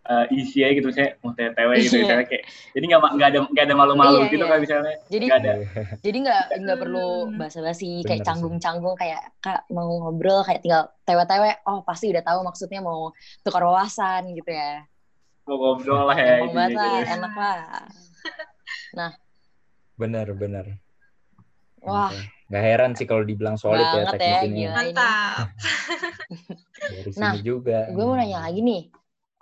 [0.06, 2.22] uh, isi aja gitu saya mau TW gitu yeah.
[2.26, 2.44] kayak
[2.78, 4.52] jadi nggak nggak ada nggak ada malu-malu yeah, gitu yeah.
[4.52, 5.54] kan misalnya jadi gak ada
[6.06, 11.82] jadi nggak nggak perlu basa-basi kayak canggung-canggung kayak kak mau ngobrol kayak tinggal TW-TW oh
[11.84, 14.86] pasti udah tahu maksudnya mau tukar wawasan gitu ya
[15.46, 16.86] mau ngobrol lah ya gitu, gitu.
[17.10, 17.60] enak lah
[18.98, 19.12] nah
[19.98, 20.66] benar benar
[21.82, 22.14] wah
[22.46, 24.62] Gak heran sih kalau dibilang solid ya teknik ya, ini.
[24.70, 25.50] Mantap.
[26.94, 27.90] Dari sini nah, juga.
[27.90, 28.86] Gue mau nanya lagi nih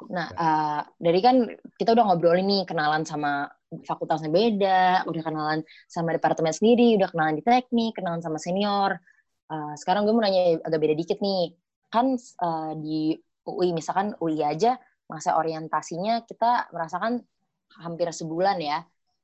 [0.09, 3.47] Nah, uh, dari kan kita udah ngobrol ini kenalan sama
[3.87, 8.99] fakultasnya beda, udah kenalan sama departemen sendiri, udah kenalan di teknik, kenalan sama senior.
[9.47, 11.53] Uh, sekarang gue mau nanya agak beda dikit nih.
[11.93, 17.21] Kan uh, di UI, misalkan UI aja, masa orientasinya kita merasakan
[17.79, 18.81] hampir sebulan ya.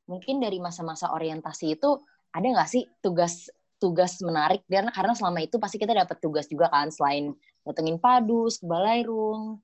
[0.09, 2.01] Mungkin dari masa-masa orientasi itu
[2.33, 6.67] ada nggak sih tugas tugas menarik karena karena selama itu pasti kita dapat tugas juga
[6.67, 7.31] kan selain
[7.63, 9.63] datengin padus ke balairung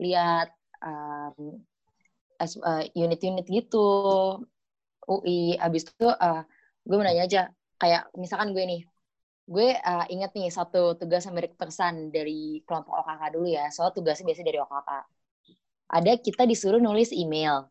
[0.00, 0.50] lihat
[0.82, 1.62] um,
[2.40, 3.88] uh, unit-unit gitu
[5.04, 6.42] UI abis itu uh,
[6.84, 7.42] gue mau nanya aja
[7.78, 8.82] kayak misalkan gue nih
[9.44, 13.68] gue uh, inget nih satu tugas yang berkesan dari kelompok OKK dulu ya.
[13.68, 14.90] Soal tugasnya biasa dari OKK.
[16.00, 17.68] Ada kita disuruh nulis email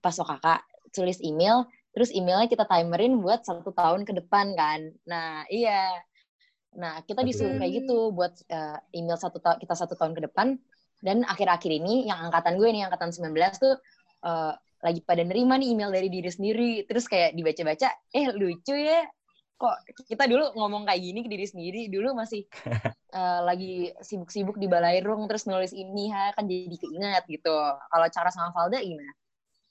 [0.00, 0.46] pas OKK,
[0.90, 4.80] tulis email, terus emailnya kita timerin buat satu tahun ke depan kan.
[5.04, 6.00] Nah iya,
[6.72, 10.56] nah kita disuruh kayak gitu buat uh, email satu tahun kita satu tahun ke depan.
[11.02, 13.74] Dan akhir-akhir ini yang angkatan gue nih angkatan 19 tuh
[14.22, 16.86] uh, lagi pada nerima nih email dari diri sendiri.
[16.86, 19.02] Terus kayak dibaca-baca, eh lucu ya
[19.62, 19.78] kok
[20.10, 22.42] kita dulu ngomong kayak gini ke diri sendiri dulu masih
[23.14, 27.54] uh, lagi sibuk-sibuk di balairung terus nulis ini ha kan jadi keinget gitu.
[27.90, 29.14] Kalau cara sama Valda gimana?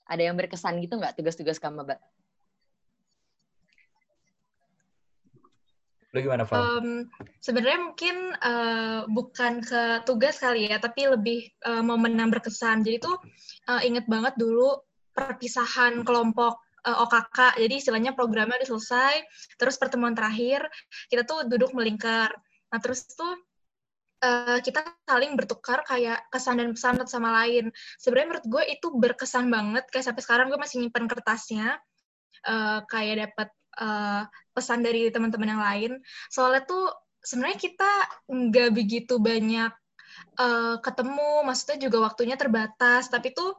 [0.08, 2.00] Ada yang berkesan gitu nggak tugas-tugas kamu mbak
[6.12, 6.60] Lu gimana, Val?
[6.60, 7.08] Um,
[7.40, 12.84] Sebenarnya mungkin uh, bukan ke tugas kali ya, tapi lebih uh, momen yang berkesan.
[12.84, 13.16] Jadi tuh
[13.72, 14.76] uh, inget banget dulu
[15.16, 17.56] perpisahan kelompok uh, OKK.
[17.64, 19.14] Jadi istilahnya programnya udah selesai,
[19.56, 20.68] terus pertemuan terakhir
[21.08, 22.28] kita tuh duduk melingkar.
[22.68, 23.32] Nah, terus tuh
[24.20, 27.72] uh, kita saling bertukar kayak kesan dan pesan satu sama lain.
[27.96, 29.88] Sebenarnya menurut gue itu berkesan banget.
[29.88, 31.80] Kayak sampai sekarang gue masih nyimpen kertasnya.
[32.42, 33.48] Uh, kayak dapat
[33.78, 35.92] uh, pesan dari teman-teman yang lain.
[36.28, 36.90] Soalnya tuh
[37.22, 37.92] sebenarnya kita
[38.28, 39.72] nggak begitu banyak
[40.40, 43.08] uh, ketemu, maksudnya juga waktunya terbatas.
[43.08, 43.54] Tapi tuh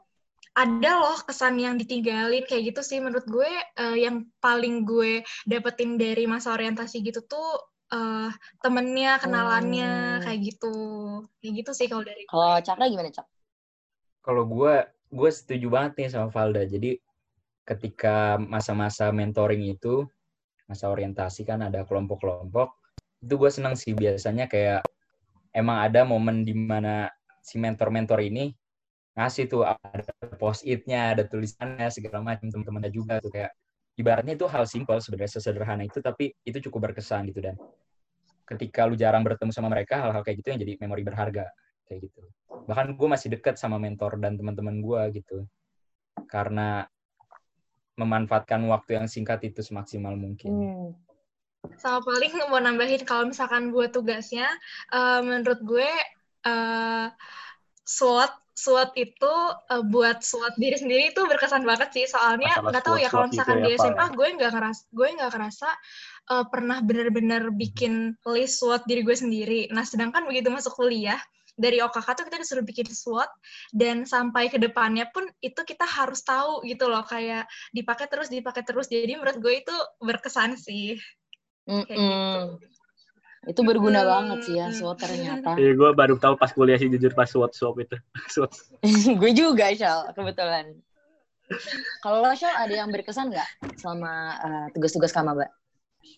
[0.53, 3.49] ada loh kesan yang ditinggalin kayak gitu sih menurut gue
[3.81, 8.29] uh, yang paling gue dapetin dari masa orientasi gitu tuh uh,
[8.61, 10.21] temennya kenalannya hmm.
[10.21, 10.75] kayak gitu
[11.41, 13.25] kayak gitu sih kalau dari kalau Cakra gimana Cak?
[14.21, 14.75] Kalau gue
[15.13, 17.01] gue setuju banget nih sama Valda jadi
[17.63, 20.03] ketika masa-masa mentoring itu
[20.67, 22.71] masa orientasi kan ada kelompok-kelompok
[23.23, 23.95] itu gue senang sih.
[23.95, 24.83] Biasanya kayak
[25.55, 27.07] emang ada momen di mana
[27.39, 28.51] si mentor-mentor ini
[29.13, 33.31] ngasih tuh ada post itnya ada tulisannya segala macam teman-temannya juga tuh.
[33.31, 33.55] Kayak
[33.95, 37.39] ibaratnya itu hal simpel sebenarnya sesederhana itu tapi itu cukup berkesan gitu.
[37.39, 37.55] Dan
[38.43, 41.47] ketika lu jarang bertemu sama mereka hal-hal kayak gitu yang jadi memori berharga
[41.87, 42.21] kayak gitu.
[42.67, 45.47] Bahkan gue masih deket sama mentor dan teman-teman gue gitu.
[46.27, 46.83] Karena
[47.99, 50.49] memanfaatkan waktu yang singkat itu semaksimal mungkin.
[50.49, 50.89] Hmm.
[51.79, 54.49] Sama paling mau nambahin kalau misalkan buat tugasnya,
[54.91, 55.89] uh, menurut gue
[56.43, 57.07] uh,
[57.83, 59.33] SWOT SWOT itu
[59.73, 63.65] uh, buat SWOT diri sendiri itu berkesan banget sih soalnya nggak tahu ya kalau misalkan
[63.65, 64.13] di SMA ya?
[64.13, 65.69] gue nggak ngeras gue nggak ngerasa
[66.29, 69.61] uh, pernah benar-benar bikin list SWOT diri gue sendiri.
[69.73, 71.17] Nah sedangkan begitu masuk kuliah
[71.53, 73.29] dari OKK tuh kita disuruh bikin SWOT
[73.73, 78.65] dan sampai ke depannya pun itu kita harus tahu gitu loh kayak dipakai terus dipakai
[78.65, 80.97] terus jadi menurut gue itu berkesan sih.
[81.69, 81.85] Mm -mm.
[81.85, 82.73] Kayak gitu.
[83.43, 84.09] Itu berguna hmm.
[84.09, 85.59] banget sih ya SWOT ternyata.
[85.59, 87.97] Iya, gue baru tahu pas kuliah sih jujur pas SWOT SWOT itu.
[88.33, 88.51] SWOT.
[89.21, 90.71] gue juga, Shal, kebetulan.
[91.99, 95.51] Kalau lo, Shal, ada yang berkesan nggak selama uh, tugas-tugas Kamaba?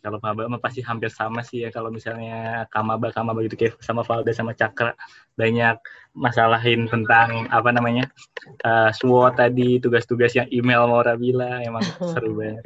[0.01, 1.69] Kalau Kamaba mah pasti hampir sama sih ya.
[1.69, 4.93] Kalau misalnya Kamaba, Kamaba gitu kayak sama Valda sama Cakra.
[5.37, 5.77] Banyak
[6.13, 8.09] masalahin tentang apa namanya
[8.65, 8.91] uh,
[9.33, 11.61] tadi, tugas-tugas yang email mau Rabila.
[11.61, 12.63] Emang seru banget.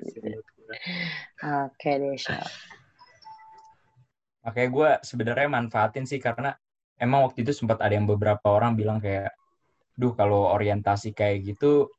[1.67, 2.15] Oke deh.
[4.43, 6.55] Makanya gue sebenarnya manfaatin sih karena
[6.99, 9.35] emang waktu itu sempat ada yang beberapa orang bilang kayak,
[9.99, 11.91] duh kalau orientasi kayak gitu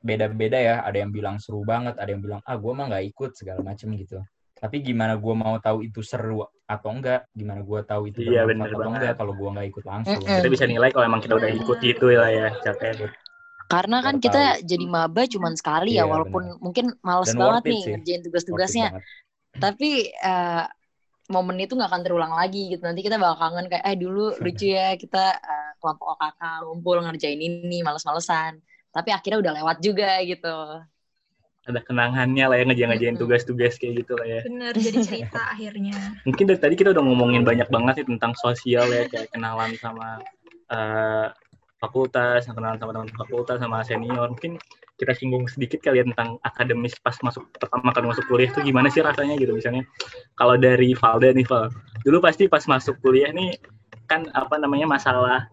[0.00, 0.76] beda-beda ya.
[0.82, 3.92] Ada yang bilang seru banget, ada yang bilang ah gue mah nggak ikut segala macem
[3.96, 4.20] gitu.
[4.60, 7.24] Tapi gimana gue mau tahu itu seru atau enggak?
[7.32, 10.20] Gimana gue tahu itu iya, bener atau enggak kalau gue nggak ikut langsung?
[10.20, 13.08] Kita bisa nilai kalau emang kita udah ikut itu lah ya, capek.
[13.70, 14.66] Karena kan kita tahu.
[14.66, 16.60] jadi maba cuma sekali ya, iya, walaupun bener.
[16.60, 17.92] mungkin males Dan banget nih sih.
[17.96, 18.88] ngerjain tugas-tugasnya.
[19.56, 20.66] Tapi uh,
[21.30, 24.74] momen itu nggak akan terulang lagi gitu nanti kita bakal kangen kayak eh dulu lucu
[24.74, 28.58] ya kita uh, kelompok OKK ngumpul ngerjain ini males-malesan
[28.90, 30.56] tapi akhirnya udah lewat juga gitu.
[31.60, 34.40] Ada kenangannya lah ya ngejain-ngejain tugas-tugas kayak gitu lah ya.
[34.48, 36.18] Bener jadi cerita akhirnya.
[36.26, 40.18] Mungkin dari tadi kita udah ngomongin banyak banget sih tentang sosial ya kayak kenalan sama
[40.72, 41.28] uh,
[41.78, 44.32] fakultas, kenalan sama teman fakultas, sama senior.
[44.32, 44.56] Mungkin
[44.96, 48.92] kita singgung sedikit kali ya tentang akademis pas masuk pertama kali masuk kuliah itu gimana
[48.92, 49.84] sih rasanya gitu misalnya.
[50.36, 51.72] Kalau dari Valda nih Val.
[52.04, 53.56] Dulu pasti pas masuk kuliah nih
[54.10, 55.46] kan apa namanya masalah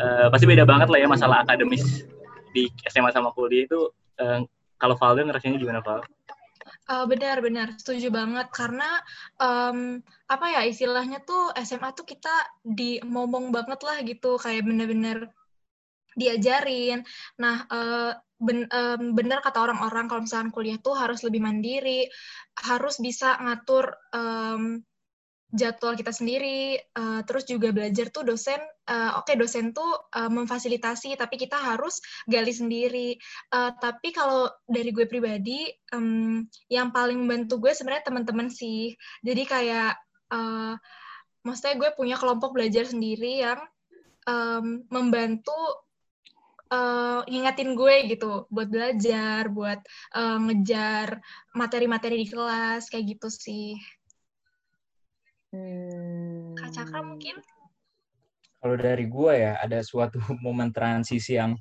[0.00, 2.08] uh, pasti beda banget lah ya masalah akademis
[2.54, 4.40] di SMA sama kuliah itu uh,
[4.78, 6.02] kalau Valda ngerasanya gimana Val?
[6.88, 8.88] Uh, benar benar setuju banget karena
[9.36, 12.32] um, apa ya istilahnya tuh SMA tuh kita
[12.64, 15.28] dimomong banget lah gitu kayak bener-bener
[16.16, 17.04] diajarin.
[17.38, 22.10] Nah, uh, ben, um, benar kata orang-orang kalau misalnya kuliah tuh harus lebih mandiri,
[22.58, 24.82] harus bisa ngatur um,
[25.48, 30.28] jadwal kita sendiri, uh, terus juga belajar tuh dosen, uh, oke okay, dosen tuh uh,
[30.28, 33.16] memfasilitasi, tapi kita harus gali sendiri.
[33.48, 38.92] Uh, tapi kalau dari gue pribadi, um, yang paling membantu gue sebenarnya teman-teman sih.
[39.24, 39.96] Jadi kayak
[40.36, 40.76] uh,
[41.48, 43.60] maksudnya gue punya kelompok belajar sendiri yang
[44.28, 45.56] um, membantu
[46.68, 49.80] uh, ngingetin gue gitu buat belajar, buat
[50.12, 51.24] uh, ngejar
[51.56, 53.80] materi-materi di kelas kayak gitu sih.
[55.54, 56.52] Hmm.
[56.58, 57.40] Kak Cakra mungkin?
[58.58, 61.56] Kalau dari gue ya ada suatu momen transisi yang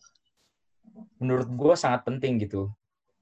[1.22, 2.72] menurut gue sangat penting gitu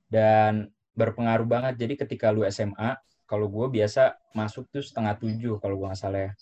[0.08, 1.76] dan berpengaruh banget.
[1.76, 6.30] Jadi ketika lu SMA, kalau gue biasa masuk tuh setengah tujuh kalau gue nggak salah
[6.30, 6.34] ya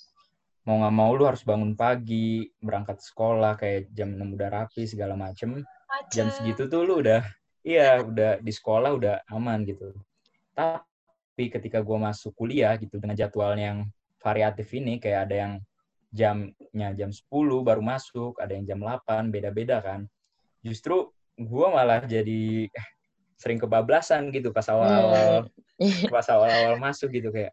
[0.64, 5.16] mau nggak mau lu harus bangun pagi berangkat sekolah kayak jam enam udah rapi segala
[5.20, 5.60] macem
[6.08, 7.20] jam segitu tuh lu udah
[7.68, 9.92] iya udah di sekolah udah aman gitu
[10.56, 13.84] tapi ketika gue masuk kuliah gitu dengan jadwal yang
[14.24, 15.54] variatif ini kayak ada yang
[16.14, 17.28] jamnya jam 10
[17.68, 20.08] baru masuk ada yang jam 8 beda-beda kan
[20.64, 22.88] justru gue malah jadi eh,
[23.36, 26.08] sering kebablasan gitu pas awal-awal hmm.
[26.08, 27.52] pas awal-awal masuk gitu kayak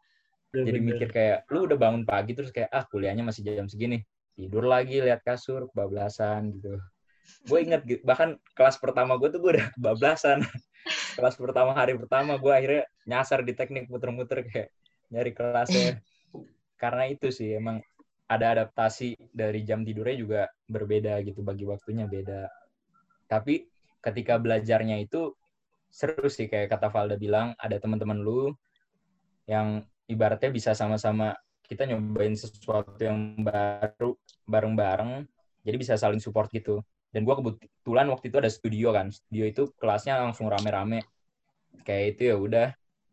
[0.51, 0.67] Bener.
[0.67, 4.03] Jadi mikir kayak lu udah bangun pagi terus kayak ah kuliahnya masih jam segini.
[4.35, 6.75] Tidur lagi lihat kasur kebablasan gitu.
[7.47, 10.43] Gue inget bahkan kelas pertama gue tuh gue udah kebablasan.
[11.19, 14.75] kelas pertama hari pertama gue akhirnya nyasar di teknik muter-muter kayak
[15.15, 16.03] nyari kelasnya.
[16.81, 17.85] Karena itu sih emang
[18.31, 22.49] ada adaptasi dari jam tidurnya juga berbeda gitu bagi waktunya beda.
[23.29, 23.69] Tapi
[24.01, 25.35] ketika belajarnya itu
[25.91, 28.55] seru sih kayak kata Valda bilang ada teman-teman lu
[29.51, 31.35] yang ibaratnya bisa sama-sama
[31.67, 34.15] kita nyobain sesuatu yang baru
[34.47, 35.27] bareng-bareng
[35.67, 39.63] jadi bisa saling support gitu dan gue kebetulan waktu itu ada studio kan studio itu
[39.79, 41.03] kelasnya langsung rame-rame
[41.83, 42.69] kayak itu ya udah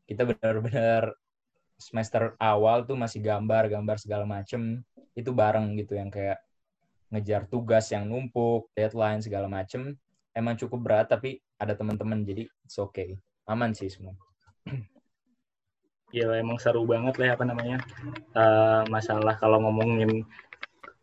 [0.05, 1.17] kita benar-benar
[1.77, 4.81] semester awal tuh masih gambar gambar segala macem.
[5.13, 6.41] Itu bareng gitu yang kayak
[7.13, 9.95] ngejar tugas yang numpuk deadline segala macem.
[10.33, 13.17] Emang cukup berat tapi ada teman-teman jadi it's okay.
[13.47, 14.13] Aman sih semua.
[16.15, 17.83] Ya emang seru banget lah apa namanya
[18.31, 20.23] uh, masalah kalau ngomongin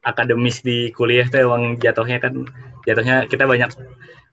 [0.01, 2.49] akademis di kuliah tuh emang jatuhnya kan
[2.89, 3.69] jatuhnya kita banyak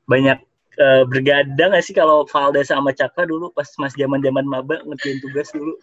[0.08, 0.40] banyak
[0.80, 5.20] uh, bergadang gak sih kalau Valda sama Caka dulu pas mas zaman zaman maba ngerjain
[5.20, 5.76] tugas dulu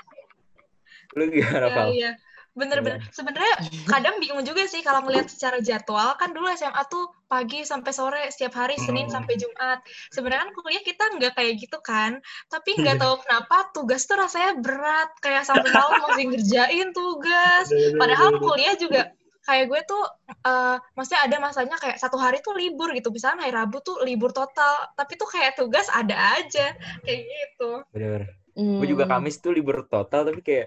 [1.19, 1.67] lu gimana?
[1.69, 2.11] Iya, iya.
[2.59, 3.15] Bener-bener yeah.
[3.15, 3.55] sebenarnya
[3.87, 6.19] kadang bingung juga sih kalau ngelihat secara jadwal.
[6.19, 9.15] Kan dulu SMA tuh pagi sampai sore setiap hari Senin hmm.
[9.15, 9.79] sampai Jumat.
[10.11, 12.19] Sebenarnya kan kuliah kita nggak kayak gitu kan.
[12.51, 15.11] Tapi nggak tahu kenapa tugas tuh rasanya berat.
[15.23, 17.67] Kayak sampai malam masih ngerjain tugas.
[17.95, 19.15] Padahal kuliah juga
[19.49, 20.05] kayak gue tuh
[20.45, 23.15] uh, maksudnya ada masanya kayak satu hari tuh libur gitu.
[23.15, 24.91] Misalnya hari Rabu tuh libur total.
[24.99, 26.75] Tapi tuh kayak tugas ada aja.
[27.07, 27.71] Kayak gitu.
[27.95, 28.25] Bener, -bener.
[28.59, 28.83] Hmm.
[28.83, 30.67] gue juga Kamis tuh libur total tapi kayak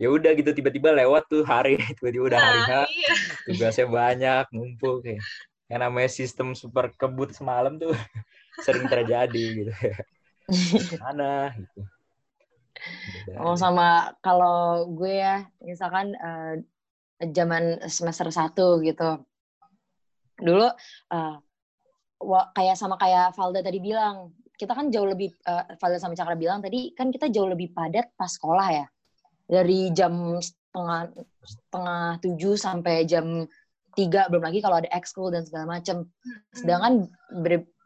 [0.00, 3.12] ya udah gitu tiba-tiba lewat tuh hari tiba-tiba udah hari nah, iya.
[3.44, 5.20] tugasnya banyak ngumpul kayak
[5.70, 7.94] yang namanya sistem super kebut semalam tuh
[8.66, 9.72] sering terjadi gitu.
[11.04, 11.80] Mana gitu.
[13.38, 16.58] Oh sama kalau gue ya misalkan uh,
[17.22, 19.22] zaman semester satu gitu.
[20.40, 20.66] Dulu
[21.14, 21.36] uh,
[22.56, 26.58] kayak sama kayak Valda tadi bilang kita kan jauh lebih uh, Valda sama Cakra bilang
[26.58, 28.86] tadi kan kita jauh lebih padat pas sekolah ya
[29.50, 31.10] dari jam setengah
[31.42, 33.50] setengah tujuh sampai jam
[33.98, 36.06] tiga belum lagi kalau ada ekskul dan segala macam
[36.54, 37.10] sedangkan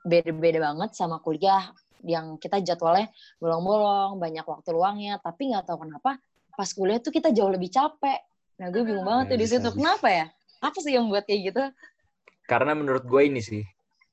[0.04, 1.72] beda-beda banget sama kuliah
[2.04, 3.08] yang kita jadwalnya
[3.40, 5.16] bolong-bolong banyak waktu luangnya.
[5.24, 6.20] Tapi nggak tahu kenapa
[6.52, 8.20] pas kuliah tuh kita jauh lebih capek.
[8.60, 10.26] Nah gue bingung banget tuh di situ kenapa ya?
[10.60, 11.62] Apa sih yang buat kayak gitu?
[12.44, 13.64] Karena menurut gue ini sih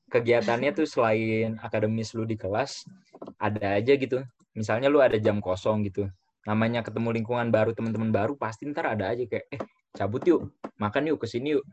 [0.08, 2.88] kegiatannya tuh selain akademis lu di kelas
[3.36, 4.24] ada aja gitu.
[4.56, 6.08] Misalnya lu ada jam kosong gitu
[6.42, 9.62] namanya ketemu lingkungan baru teman-teman baru pasti ntar ada aja kayak eh
[9.94, 10.50] cabut yuk
[10.80, 11.64] makan yuk ke sini yuk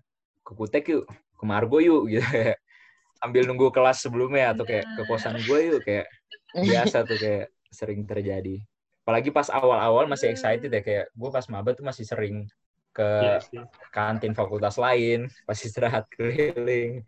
[0.45, 2.25] ke kutek yuk ke margo yuk gitu
[3.19, 6.07] ambil nunggu kelas sebelumnya atau kayak ke kosan gue yuk kayak
[6.71, 8.57] biasa tuh kayak sering terjadi.
[9.05, 12.45] Apalagi pas awal-awal masih excited ya kayak gue pas maba tuh masih sering
[12.89, 13.37] ke iya
[13.93, 17.05] kantin fakultas lain pas istirahat keliling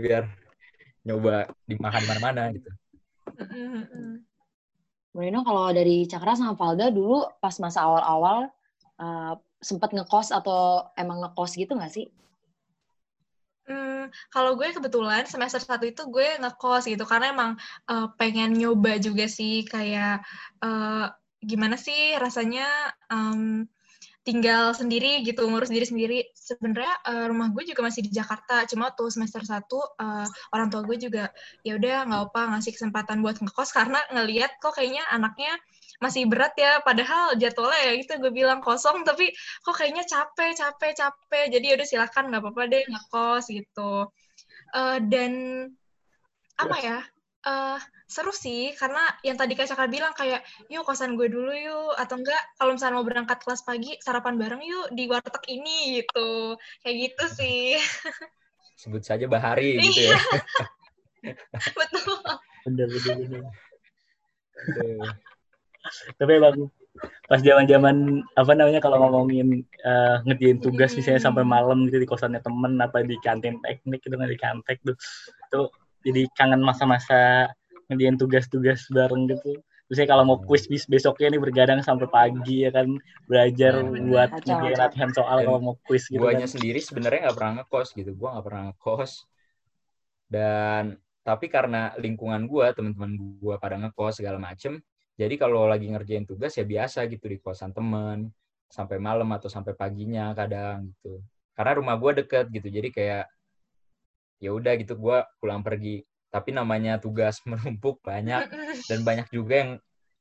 [0.00, 0.26] biar
[1.04, 2.70] nyoba dimakan mana-mana gitu
[5.10, 8.46] Marino kalau dari Cakra sama Valda dulu pas masa awal-awal
[9.02, 12.06] uh, sempat ngekos atau emang ngekos gitu nggak sih?
[13.70, 17.50] Hmm, kalau gue kebetulan semester satu itu gue ngekos gitu karena emang
[17.86, 20.22] uh, pengen nyoba juga sih kayak
[20.62, 21.06] uh,
[21.42, 22.66] gimana sih rasanya
[23.10, 23.66] um,
[24.30, 26.18] tinggal sendiri gitu ngurus diri sendiri.
[26.38, 30.86] Sebenarnya uh, rumah gue juga masih di Jakarta cuma tuh semester satu uh, orang tua
[30.86, 31.34] gue juga
[31.66, 35.58] ya udah nggak apa ngasih kesempatan buat ngekos karena ngelihat kok kayaknya anaknya
[35.98, 36.78] masih berat ya.
[36.86, 39.34] Padahal jadwalnya ya gitu gue bilang kosong tapi
[39.66, 41.44] kok kayaknya capek capek capek.
[41.50, 44.06] Jadi ya udah silakan nggak apa-apa deh ngekos gitu.
[44.70, 45.32] Uh, dan
[46.54, 46.98] apa ya
[47.50, 51.94] uh, seru sih karena yang tadi Kak Cakra bilang kayak yuk kosan gue dulu yuk.
[51.94, 56.58] Atau enggak kalau misalnya mau berangkat kelas pagi sarapan bareng yuk di warteg ini gitu.
[56.82, 57.78] Kayak gitu sih.
[58.82, 60.18] Sebut saja Bahari gitu ya.
[61.78, 62.18] Betul.
[62.66, 63.42] Bener bener bener.
[66.18, 66.68] Tapi emang
[67.30, 67.96] pas zaman zaman
[68.34, 73.06] apa namanya kalau ngomongin uh, ngerjain tugas misalnya sampai malam gitu di kosannya temen apa
[73.06, 74.98] di kantin teknik gitu di kantek tuh
[75.48, 75.66] tuh
[76.02, 77.48] jadi kangen masa-masa
[77.90, 79.58] ngerjain tugas-tugas bareng gitu.
[79.90, 82.86] Terus kalau mau quiz bis besoknya nih bergadang sampai pagi ya kan
[83.26, 86.22] belajar nah, buat ngerjain latihan soal kalau mau quiz gitu.
[86.22, 86.54] Guanya kan.
[86.54, 88.10] sendiri sebenarnya nggak pernah ngekos gitu.
[88.14, 89.12] Gua nggak pernah ngekos.
[90.30, 90.94] Dan
[91.26, 94.78] tapi karena lingkungan gua, teman-teman gua pada ngekos segala macem,
[95.18, 98.30] jadi kalau lagi ngerjain tugas ya biasa gitu di kosan temen
[98.70, 101.18] sampai malam atau sampai paginya kadang gitu.
[101.58, 103.24] Karena rumah gua deket gitu, jadi kayak
[104.38, 108.46] ya udah gitu gua pulang pergi tapi namanya tugas menumpuk banyak
[108.86, 109.70] dan banyak juga yang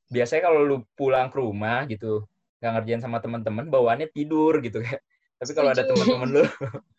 [0.10, 2.26] biasanya kalau lu pulang ke rumah gitu
[2.60, 5.00] nggak ngerjain sama teman-teman bawaannya tidur gitu kayak.
[5.40, 6.44] Tapi kalau ada teman-teman lu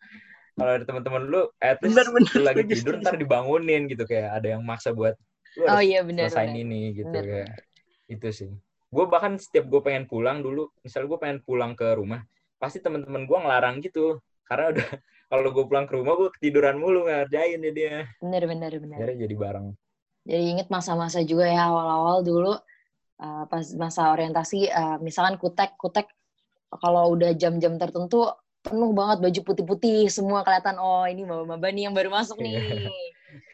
[0.57, 4.41] kalau ada teman-teman lu at least bener, bener, lu lagi tidur ntar dibangunin gitu kayak
[4.41, 5.13] ada yang maksa buat
[5.59, 6.63] lu oh, iya, bener, selesai bener.
[6.63, 7.25] ini gitu bener.
[7.27, 7.51] kayak.
[8.07, 8.51] itu sih.
[8.91, 12.23] Gue bahkan setiap gue pengen pulang dulu misal gue pengen pulang ke rumah
[12.57, 14.17] pasti teman-teman gue ngelarang gitu.
[14.47, 14.89] Karena udah
[15.31, 17.95] kalau gue pulang ke rumah gue ketiduran mulu ngerjain ya dia.
[18.19, 18.99] Bener bener bener.
[18.99, 19.67] Jadi jadi bareng.
[20.27, 22.53] Jadi inget masa-masa juga ya awal-awal dulu
[23.23, 26.11] uh, pas masa orientasi uh, misalkan kutek kutek
[26.83, 28.27] kalau udah jam-jam tertentu
[28.61, 32.59] penuh banget baju putih-putih semua kelihatan oh ini maba-maba nih yang baru masuk nih.
[32.59, 32.91] Iya.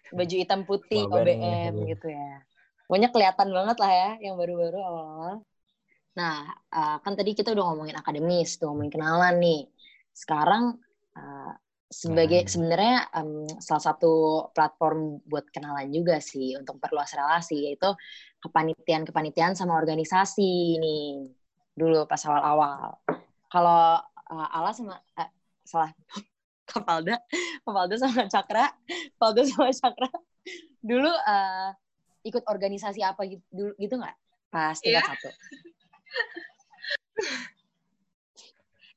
[0.07, 2.31] baju hitam putih Maba OBM nih, gitu ya.
[2.87, 5.35] Pokoknya kelihatan banget lah ya yang baru-baru awal-awal.
[6.17, 6.41] Nah
[6.73, 9.61] uh, kan tadi kita udah ngomongin akademis udah ngomongin kenalan nih.
[10.15, 10.79] Sekarang
[11.13, 11.51] uh,
[11.87, 12.51] sebagai hmm.
[12.51, 17.87] sebenarnya um, salah satu platform buat kenalan juga sih untuk perluas relasi yaitu
[18.43, 21.31] kepanitiaan kepanitiaan sama organisasi ini
[21.71, 22.99] dulu pas awal-awal
[23.47, 25.31] kalau uh, Ala sama uh,
[25.63, 25.95] salah
[26.69, 27.23] Kapalda
[27.63, 28.67] Kapalda sama Cakra
[29.15, 30.11] Kapalda sama Cakra
[30.83, 31.71] dulu uh,
[32.27, 34.17] ikut organisasi apa gitu gitu nggak
[34.51, 35.07] pas tingkat yeah.
[35.07, 35.29] satu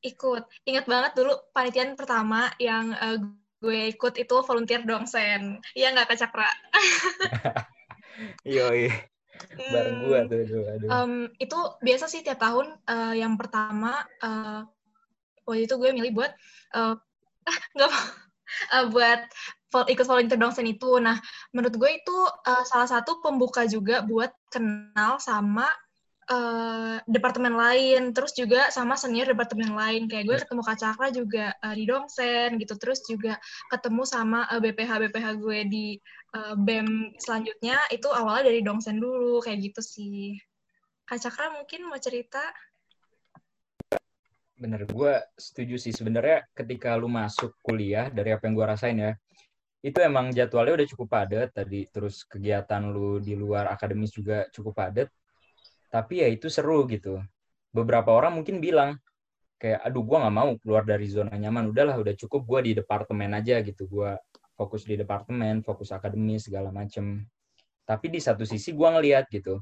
[0.00, 0.42] ikut.
[0.66, 3.18] Ingat banget dulu panitian pertama yang uh,
[3.60, 5.60] gue ikut itu volunteer dongsen.
[5.76, 6.50] Iya nggak Kak Cakra?
[8.48, 8.94] iya, iya.
[9.72, 10.28] Bareng gue hmm.
[10.28, 10.38] tuh.
[10.40, 10.88] Aduh, aduh.
[10.88, 14.64] Um, itu biasa sih tiap tahun uh, yang pertama uh,
[15.44, 16.32] waktu itu gue milih buat
[16.76, 16.96] uh,
[17.76, 17.92] nggak
[18.72, 19.20] uh, buat
[19.70, 20.98] ikut volunteer dongsen itu.
[20.98, 21.20] Nah,
[21.54, 25.68] menurut gue itu uh, salah satu pembuka juga buat kenal sama
[26.30, 30.06] uh, departemen lain, terus juga sama senior departemen lain.
[30.06, 30.42] Kayak gue iya.
[30.46, 33.36] ketemu Kak Cakra juga uh, di Dongsen gitu, terus juga
[33.68, 35.86] ketemu sama uh, eh, BPH BPH gue di
[36.38, 40.38] uh, BEM selanjutnya itu awalnya dari Dongsen dulu kayak gitu sih.
[41.04, 42.40] Kak Cakra mungkin mau cerita?
[44.54, 45.90] Bener, gue setuju sih.
[45.90, 49.12] Sebenarnya ketika lu masuk kuliah, dari apa yang gue rasain ya,
[49.80, 51.88] itu emang jadwalnya udah cukup padat tadi.
[51.88, 55.08] Terus kegiatan lu di luar akademis juga cukup padat
[55.92, 57.20] tapi ya itu seru gitu.
[57.74, 58.96] Beberapa orang mungkin bilang
[59.60, 61.74] kayak aduh gue nggak mau keluar dari zona nyaman.
[61.74, 63.90] Udahlah udah cukup gue di departemen aja gitu.
[63.90, 64.14] Gue
[64.54, 67.26] fokus di departemen fokus akademis segala macem.
[67.84, 69.58] Tapi di satu sisi gue ngeliat gitu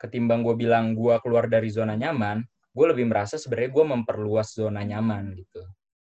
[0.00, 2.40] ketimbang gue bilang gue keluar dari zona nyaman
[2.72, 5.60] gue lebih merasa sebenarnya gue memperluas zona nyaman gitu.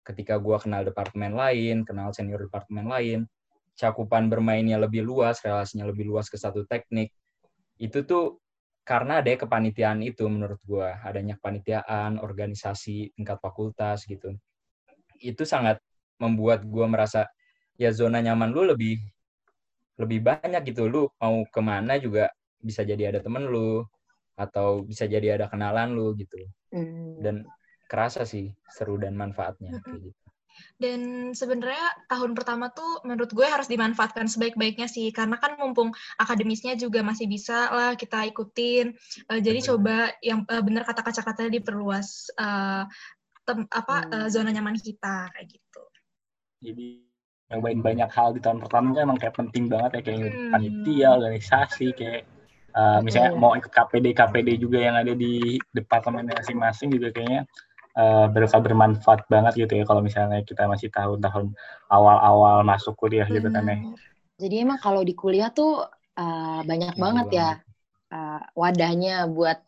[0.04, 3.24] Ketika gue kenal departemen lain kenal senior departemen lain
[3.78, 7.14] cakupan bermainnya lebih luas relasinya lebih luas ke satu teknik
[7.80, 8.42] itu tuh
[8.88, 14.32] karena ada kepanitiaan itu menurut gue adanya kepanitiaan organisasi tingkat fakultas gitu.
[15.20, 15.76] Itu sangat
[16.16, 17.28] membuat gue merasa
[17.76, 18.96] ya zona nyaman lu lebih
[20.00, 20.88] lebih banyak gitu.
[20.88, 23.84] Lu mau ke mana juga bisa jadi ada temen lu
[24.40, 26.48] atau bisa jadi ada kenalan lu gitu.
[26.68, 27.24] Mm.
[27.24, 27.36] dan
[27.88, 30.27] kerasa sih seru dan manfaatnya kayak gitu
[30.78, 35.10] dan sebenarnya tahun pertama tuh menurut gue harus dimanfaatkan sebaik-baiknya sih.
[35.10, 38.94] Karena kan mumpung akademisnya juga masih bisa lah kita ikutin.
[39.26, 42.86] Uh, jadi coba yang uh, benar kata kata-kata diperluas uh,
[43.42, 45.82] tem, apa uh, zona nyaman kita kayak gitu.
[46.58, 47.08] Jadi
[47.48, 50.52] nyobain banyak hal di tahun pertama kan emang kayak penting banget ya kayak hmm.
[50.52, 52.22] panitia organisasi kayak
[52.76, 53.40] uh, misalnya hmm.
[53.40, 57.48] mau ikut KPD KPD juga yang ada di departemen masing-masing juga kayaknya
[57.98, 61.52] uh, bakal bermanfaat banget gitu ya kalau misalnya kita masih tahun-tahun
[61.90, 63.34] awal-awal masuk kuliah hmm.
[63.42, 63.76] gitu kan ya.
[64.38, 65.82] Jadi emang kalau di kuliah tuh
[66.14, 67.50] uh, banyak ya, banget ya
[68.14, 69.58] uh, wadahnya buat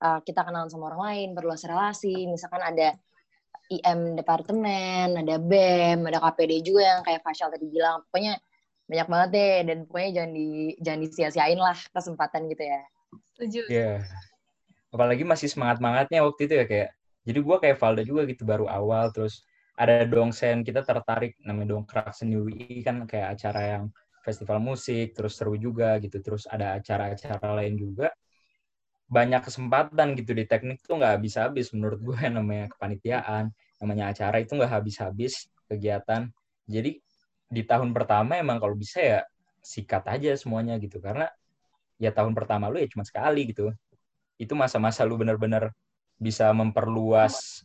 [0.00, 2.24] uh, kita kenal sama orang lain, perluas relasi.
[2.24, 2.96] Misalkan ada
[3.68, 8.00] IM departemen, ada BEM, ada KPD juga yang kayak Faisal tadi bilang.
[8.08, 8.40] Pokoknya
[8.84, 10.48] banyak banget deh dan pokoknya jangan di
[10.84, 12.80] jangan disia-siain lah kesempatan gitu ya
[13.32, 13.60] Setuju.
[13.72, 13.80] Iya.
[13.80, 13.98] Yeah.
[14.92, 16.90] Apalagi masih semangat-semangatnya waktu itu ya kayak.
[17.24, 19.44] Jadi gue kayak Valda juga gitu baru awal terus
[19.74, 23.84] ada dongsen kita tertarik namanya dongkrak seni UI kan kayak acara yang
[24.24, 28.12] festival musik terus seru juga gitu terus ada acara-acara lain juga.
[29.08, 34.52] Banyak kesempatan gitu di teknik tuh nggak habis-habis menurut gue namanya kepanitiaan namanya acara itu
[34.56, 36.28] nggak habis-habis kegiatan.
[36.68, 37.00] Jadi
[37.48, 39.20] di tahun pertama emang kalau bisa ya
[39.64, 41.28] sikat aja semuanya gitu karena
[42.00, 43.72] ya tahun pertama lu ya cuma sekali gitu.
[44.40, 45.70] Itu masa-masa lu bener-bener
[46.18, 47.64] bisa memperluas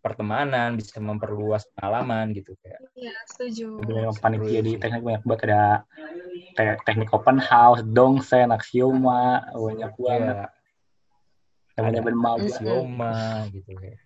[0.00, 3.68] pertemanan bisa memperluas pengalaman gitu kayak Iya, setuju.
[3.80, 5.62] Sebenarnya panitia di teknik banyak banget ada
[6.56, 10.36] kayak teknik open house, dongsen, aksioma, banyak banget.
[10.36, 10.48] ya
[11.80, 12.44] Namanya ada bermaga.
[12.44, 13.14] aksioma
[13.56, 14.00] gitu kayak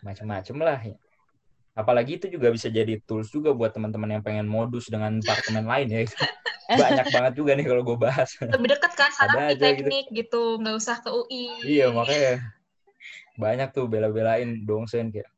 [0.00, 0.96] macam-macam lah ya.
[1.76, 5.86] apalagi itu juga bisa jadi tools juga buat teman-teman yang pengen modus dengan departemen lain
[5.88, 6.00] ya
[6.82, 9.64] banyak banget juga nih kalau gue bahas Lebih dekat kan di aja gitu.
[9.64, 11.44] teknik gitu, nggak usah ke UI.
[11.64, 12.59] iya makanya
[13.40, 15.28] banyak tuh bela-belain dongsen kayak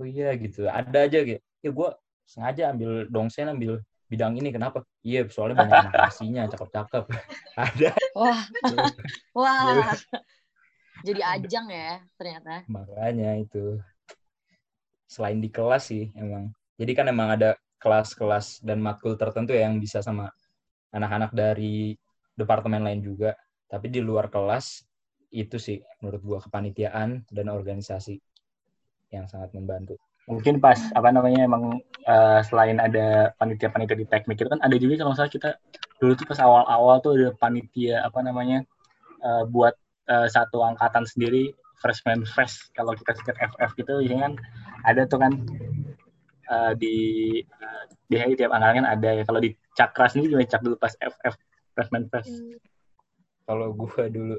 [0.00, 0.64] oh iya gitu.
[0.64, 1.88] Ada aja kayak ya gue
[2.24, 4.82] sengaja ambil dongsen ambil bidang ini kenapa?
[5.04, 7.04] Iya soalnya banyak anak aslinya cakep-cakep.
[7.68, 7.90] Ada.
[8.16, 8.42] Wah.
[9.38, 9.92] Wah.
[11.04, 12.64] Jadi ajang ya ternyata.
[12.66, 13.78] Makanya itu.
[15.06, 16.50] Selain di kelas sih emang.
[16.80, 20.32] Jadi kan emang ada kelas-kelas dan matkul tertentu ya yang bisa sama
[20.92, 21.94] anak-anak dari
[22.34, 23.36] departemen lain juga.
[23.70, 24.89] Tapi di luar kelas
[25.30, 28.18] itu sih menurut gua kepanitiaan dan organisasi
[29.10, 29.98] yang sangat membantu
[30.30, 35.02] Mungkin pas apa namanya emang eh, selain ada panitia-panitia di teknik itu kan ada juga
[35.02, 35.50] kalau misalnya kita
[35.98, 38.62] dulu tuh pas awal-awal tuh ada panitia apa namanya
[39.18, 39.74] eh, buat
[40.06, 41.50] eh, satu angkatan sendiri
[41.80, 44.32] freshman fresh kalau kita singkat FF gitu ya kan
[44.86, 45.32] ada tuh kan
[46.46, 46.96] eh, di
[47.42, 50.76] eh, di hari tiap angkatan kan ada ya kalau di cakra sendiri gimana cak dulu
[50.78, 51.34] pas FF
[51.74, 52.54] freshman fresh Hmm.
[53.50, 54.38] kalau gua dulu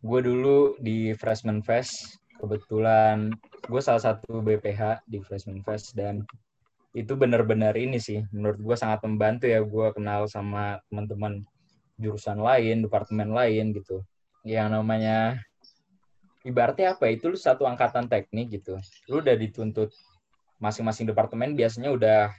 [0.00, 3.28] gua dulu di freshman fest kebetulan
[3.68, 6.24] gue salah satu BPH di freshman fest dan
[6.96, 11.44] itu benar-benar ini sih menurut gue sangat membantu ya gue kenal sama teman-teman
[12.00, 14.00] jurusan lain departemen lain gitu.
[14.42, 15.36] Yang namanya
[16.42, 18.80] ibaratnya apa ya, itu lu satu angkatan teknik gitu.
[19.12, 19.92] Lu udah dituntut
[20.58, 22.32] masing-masing departemen biasanya udah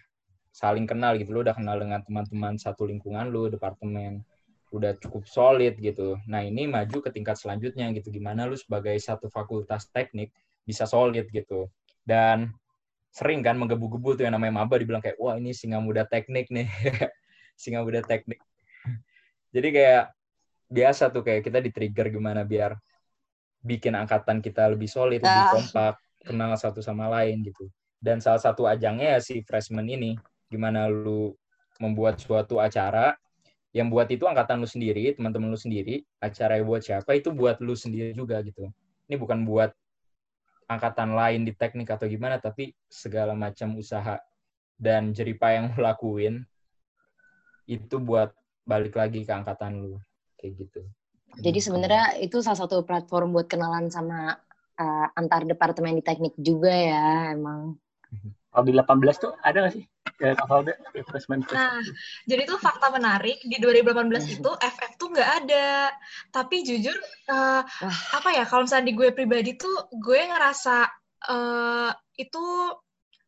[0.50, 1.30] saling kenal gitu.
[1.30, 4.26] Lu udah kenal dengan teman-teman satu lingkungan lu departemen
[4.72, 6.16] udah cukup solid gitu.
[6.26, 8.08] Nah ini maju ke tingkat selanjutnya gitu.
[8.10, 10.32] Gimana lu sebagai satu fakultas teknik
[10.64, 11.68] bisa solid gitu.
[12.08, 12.56] Dan
[13.12, 16.68] sering kan menggebu-gebu tuh yang namanya maba dibilang kayak wah ini singa muda teknik nih.
[17.62, 18.42] Singa muda teknik.
[19.54, 20.16] Jadi kayak
[20.72, 22.74] biasa tuh kayak kita di trigger gimana biar
[23.62, 25.52] bikin angkatan kita lebih solid lebih Ah.
[25.54, 25.96] kompak
[26.26, 27.70] kenal satu sama lain gitu.
[28.02, 30.18] Dan salah satu ajangnya ya si freshman ini
[30.50, 31.38] gimana lu
[31.78, 33.14] membuat suatu acara
[33.72, 37.72] yang buat itu angkatan lu sendiri teman-teman lu sendiri acara buat siapa itu buat lu
[37.72, 38.68] sendiri juga gitu.
[39.08, 39.72] Ini bukan buat
[40.68, 44.20] angkatan lain di teknik atau gimana tapi segala macam usaha
[44.76, 46.44] dan jeripah yang lu lakuin
[47.68, 48.36] itu buat
[48.68, 49.98] balik lagi ke angkatan lu.
[50.36, 50.82] Kayak gitu.
[51.40, 54.36] Jadi sebenarnya itu salah satu platform buat kenalan sama
[54.76, 57.80] eh, antar departemen di teknik juga ya emang
[58.52, 59.86] kalau di 18 tuh ada nggak sih?
[60.22, 60.76] Ya kalau ada
[61.08, 61.82] freshman fresh Nah,
[62.28, 65.90] jadi tuh fakta menarik di 2018 itu FF tuh nggak ada.
[66.30, 66.94] Tapi jujur
[67.32, 70.78] eh, apa ya kalau misalnya di gue pribadi tuh gue ngerasa
[71.32, 72.46] eh, itu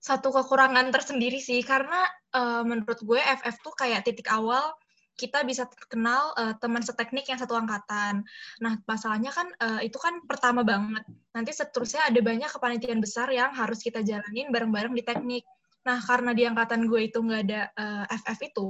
[0.04, 1.64] satu kekurangan tersendiri sih.
[1.64, 2.04] Karena
[2.36, 4.76] eh, menurut gue FF tuh kayak titik awal
[5.14, 8.26] kita bisa kenal eh, teman seteknik yang satu angkatan.
[8.62, 11.06] Nah, masalahnya kan eh, itu kan pertama banget.
[11.34, 15.46] Nanti seterusnya ada banyak kepanitiaan besar yang harus kita jalanin bareng-bareng di teknik.
[15.86, 18.70] Nah, karena di angkatan gue itu nggak ada eh, FF itu,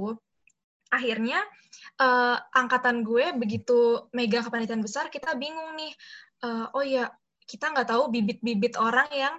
[0.92, 1.40] akhirnya
[2.00, 5.92] eh, angkatan gue begitu mega kepanitiaan besar, kita bingung nih.
[6.44, 7.08] Eh, oh ya,
[7.44, 9.34] kita nggak tahu bibit-bibit orang yang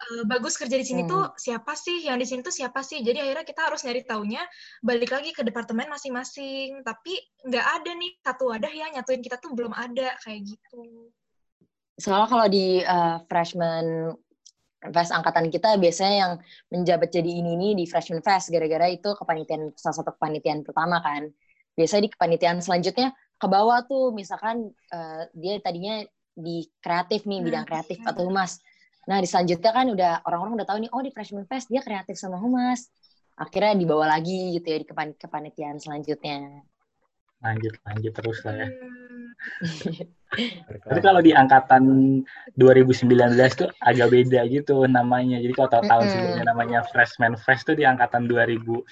[0.00, 1.10] eh, bagus kerja di sini Hmm.
[1.12, 3.04] tuh siapa sih, yang di sini tuh siapa sih.
[3.04, 4.42] Jadi akhirnya kita harus nyari taunya
[4.80, 6.80] balik lagi ke departemen masing-masing.
[6.82, 7.12] Tapi
[7.44, 11.12] nggak ada nih satu wadah yang nyatuin kita tuh belum ada kayak gitu.
[12.00, 14.16] soalnya kalau di eh, freshman
[14.80, 16.32] fest angkatan kita biasanya yang
[16.72, 21.28] menjabat jadi ini ini di freshman fest gara-gara itu kepanitiaan salah satu kepanitiaan pertama kan
[21.76, 26.00] biasanya di kepanitiaan selanjutnya ke bawah tuh misalkan eh, dia tadinya
[26.40, 28.10] di kreatif nih bidang Nah, kreatif iya.
[28.10, 28.58] atau humas.
[29.08, 32.16] Nah di selanjutnya kan udah orang-orang udah tahu nih oh di freshman fest dia kreatif
[32.16, 32.88] sama humas.
[33.40, 36.64] Akhirnya dibawa lagi gitu ya di kepan- kepanitiaan selanjutnya.
[37.40, 38.68] Lanjut lanjut terus lah ya.
[38.68, 40.10] Hmm.
[40.30, 41.82] Tapi kalau di angkatan
[42.54, 43.10] 2019
[43.56, 45.38] tuh agak beda gitu namanya.
[45.38, 46.12] Jadi kalau tahu tahun Mm-mm.
[46.12, 48.86] sebelumnya namanya Freshman Fest tuh di angkatan 2019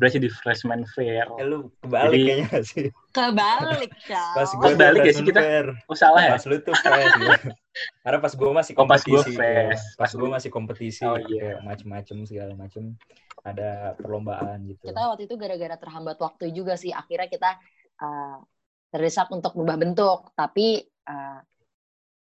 [0.00, 1.28] jadi Freshman Fair.
[1.28, 2.86] Ya lu kebalik Jadi- kayaknya sih.
[3.10, 4.32] Kebalik, Cal.
[4.38, 5.40] Pas Oh, gue balik ya sih kita?
[5.42, 5.66] fair.
[5.84, 6.32] Oh salah ya?
[6.38, 7.50] Pas lu tuh fest gitu.
[8.04, 9.30] Karena pas gue masih Oh, pas kompetisi.
[9.34, 9.42] fest.
[9.42, 9.66] ya.
[9.70, 11.02] Pas Pas gue masih kompetisi.
[11.02, 11.58] Oh, iya.
[11.60, 12.94] macem-macem segala macem.
[13.40, 14.84] Ada perlombaan gitu.
[14.86, 16.92] Kita waktu itu gara-gara terhambat waktu juga sih.
[16.92, 17.50] Akhirnya kita
[17.98, 18.38] uh,
[18.90, 20.34] terdesak untuk berubah bentuk.
[20.34, 21.38] Tapi uh,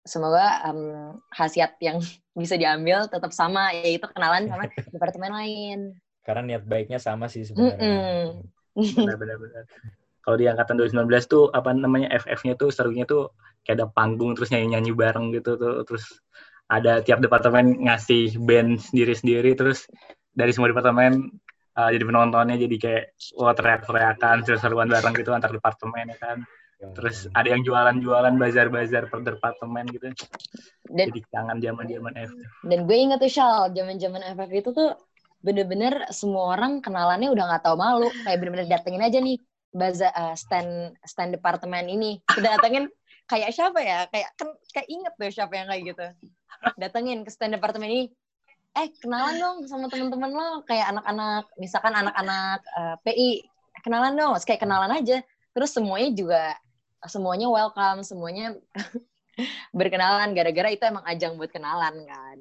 [0.05, 2.01] semoga um, khasiat yang
[2.41, 5.79] bisa diambil tetap sama, yaitu kenalan sama departemen lain.
[6.25, 7.81] Karena niat baiknya sama sih sebenarnya.
[7.81, 8.25] Mm-mm.
[8.77, 9.37] Benar-benar.
[9.41, 9.65] benar.
[10.21, 13.33] Kalau di angkatan 2019 tuh apa namanya FF-nya tuh serunya tuh
[13.65, 16.21] kayak ada panggung terus nyanyi-nyanyi bareng gitu tuh terus
[16.71, 19.89] ada tiap departemen ngasih band sendiri-sendiri terus
[20.37, 21.35] dari semua departemen
[21.81, 23.05] uh, jadi penontonnya jadi kayak
[23.41, 26.45] wah teriak-teriakan seru-seruan bareng gitu antar departemen ya kan?
[26.81, 30.13] Terus ada yang jualan-jualan bazar-bazar per departemen gitu.
[30.89, 32.33] Dan jadi kangen zaman-zaman F
[32.65, 34.91] dan gue inget tuh Shal, zaman-zaman FF itu tuh
[35.41, 39.41] bener-bener semua orang kenalannya udah nggak tahu malu, kayak bener-bener datengin aja nih
[39.73, 42.91] baza eh, stand stand departemen ini, kita datengin
[43.25, 46.07] kayak siapa ya, kayak kan kayak inget tuh siapa yang kayak gitu,
[46.77, 48.05] datengin ke stand departemen ini,
[48.71, 53.31] eh kenalan dong sama teman-teman lo, kayak anak-anak, misalkan anak-anak eh, PI,
[53.83, 55.19] kenalan dong, kayak kenalan aja,
[55.51, 56.43] terus semuanya juga
[57.07, 58.55] semuanya welcome, semuanya
[59.79, 62.39] berkenalan gara-gara itu emang ajang buat kenalan kan.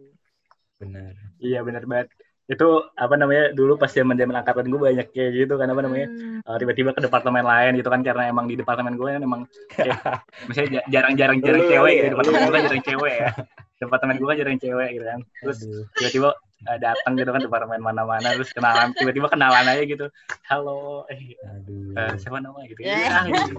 [0.79, 1.11] Benar.
[1.43, 2.07] iya benar banget
[2.47, 6.39] itu apa namanya dulu pas zaman-zaman angkatan gue banyak kayak gitu kan apa namanya Hmm.
[6.47, 10.23] uh, tiba-tiba ke departemen lain gitu kan karena emang di departemen gue kan emang kayak
[10.47, 12.11] misalnya ja- jarang-jarang jarang Lu, cewek lu, gitu lu.
[12.15, 13.29] departemen gue jarang cewek ya
[13.79, 15.19] departemen gue kan jarang cewek gitu kan.
[15.39, 15.57] Terus
[15.95, 16.29] tiba-tiba
[16.67, 20.05] uh, datang gitu kan departemen mana-mana terus kenalan tiba-tiba kenalan aja gitu.
[20.51, 21.95] Halo eh Aduh.
[21.95, 22.79] uh, siapa nama gitu.
[22.83, 22.99] Ya.
[22.99, 23.55] ya, gitu.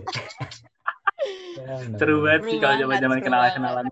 [1.60, 3.84] Ya, seru banget sih kalau banget, zaman-zaman seru kenalan-kenalan.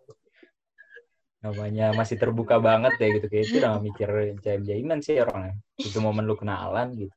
[1.38, 3.26] Namanya masih terbuka banget ya gitu.
[3.32, 4.08] Kayak itu udah mikir
[4.44, 7.16] jaim jaiman sih orangnya itu momen lu kenalan gitu.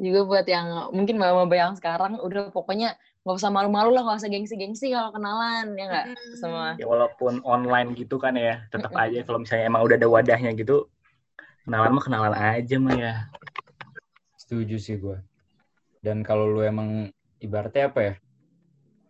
[0.00, 4.30] Juga buat yang mungkin mama yang sekarang udah pokoknya nggak usah malu-malu lah nggak usah
[4.32, 6.06] gengsi-gengsi kalau kenalan ya nggak?
[6.08, 6.34] Hmm.
[6.40, 6.68] semua.
[6.80, 10.88] Ya walaupun online gitu kan ya tetap aja kalau misalnya emang udah ada wadahnya gitu
[11.68, 13.14] kenalan mah kenalan aja mah ya.
[14.40, 15.20] Setuju sih gue
[16.00, 17.12] dan kalau lu emang
[17.44, 18.14] ibaratnya apa ya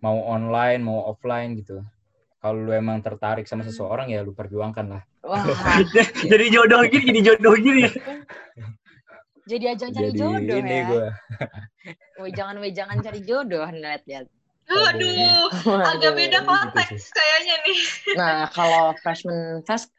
[0.02, 1.78] mau online mau offline gitu
[2.42, 5.02] kalau lu emang tertarik sama seseorang ya lu perjuangkan lah.
[5.20, 5.44] Wah.
[6.32, 7.84] Jadi jodoh gini jadi jodoh gini
[9.50, 10.88] jadi ajang cari jadi jodoh ini ya.
[10.88, 11.06] gue
[12.62, 14.26] weh jangan cari jodoh lihat lihat
[14.70, 15.50] Aduh,
[15.82, 17.78] agak beda konteks kayaknya nih.
[18.14, 19.90] nah kalau freshman fest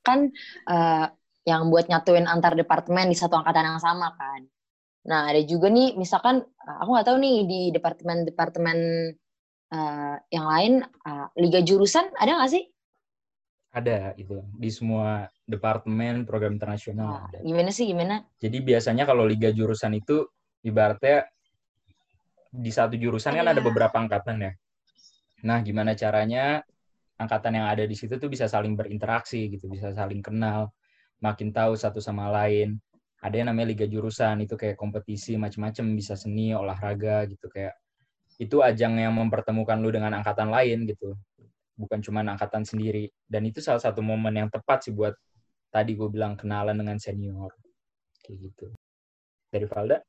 [0.00, 0.32] kan
[0.72, 1.06] eh,
[1.44, 4.40] yang buat nyatuin antar departemen di satu angkatan yang sama kan.
[5.10, 8.78] Nah ada juga nih misalkan eh, aku nggak tahu nih di departemen-departemen
[9.76, 12.64] eh, yang lain eh, liga jurusan ada nggak sih?
[13.76, 14.40] Ada itu.
[14.56, 20.26] Di semua departemen program internasional Nah, gimana sih gimana Jadi biasanya kalau liga jurusan itu
[20.66, 21.24] ibaratnya
[22.56, 23.66] di satu jurusan kan ada Iya.
[23.68, 24.52] beberapa angkatan ya.
[25.44, 26.64] Nah, gimana caranya
[27.20, 30.72] angkatan yang ada di situ tuh bisa saling berinteraksi gitu, bisa saling kenal,
[31.20, 32.80] makin tahu satu sama lain.
[33.20, 37.76] Ada yang namanya liga jurusan itu kayak kompetisi macam-macam, bisa seni, olahraga gitu kayak
[38.36, 41.16] itu ajang yang mempertemukan lu dengan angkatan lain gitu.
[41.76, 43.08] Bukan cuma angkatan sendiri.
[43.28, 45.16] Dan itu salah satu momen yang tepat sih buat
[45.76, 47.52] tadi gue bilang kenalan dengan senior.
[48.24, 48.66] Kayak gitu.
[49.52, 50.00] Dari Valda?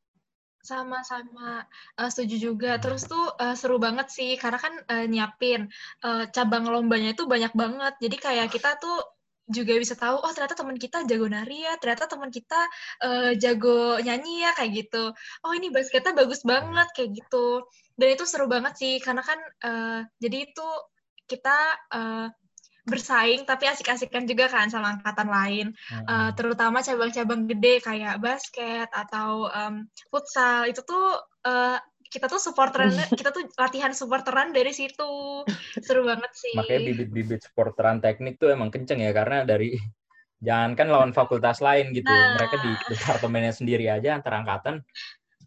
[0.64, 1.68] Sama-sama
[2.00, 2.80] eh, setuju juga.
[2.80, 5.68] Terus tuh eh, seru banget sih karena kan eh, nyiapin
[6.08, 7.94] eh, cabang lombanya itu banyak banget.
[8.00, 8.96] Jadi kayak kita tuh
[9.48, 12.60] juga bisa tahu oh ternyata teman kita jago nari ya, ternyata teman kita
[13.04, 15.04] eh, jago nyanyi ya kayak gitu.
[15.44, 17.64] Oh ini basketnya bagus banget kayak gitu.
[18.00, 20.68] Dan itu seru banget sih karena kan eh, jadi itu
[21.28, 21.58] kita
[21.92, 22.28] eh,
[22.88, 25.68] bersaing tapi asik-asikan juga kan sama angkatan lain.
[26.08, 31.78] Uh, terutama cabang-cabang gede kayak basket atau um, futsal itu tuh uh,
[32.08, 35.44] kita tuh supporteran kita tuh latihan supporteran dari situ
[35.84, 39.76] seru banget sih Makanya bibit-bibit sporteran teknik tuh emang kenceng ya karena dari
[40.40, 42.08] jangan kan lawan fakultas lain gitu.
[42.08, 42.40] Nah.
[42.40, 44.76] Mereka di departemennya sendiri aja antar angkatan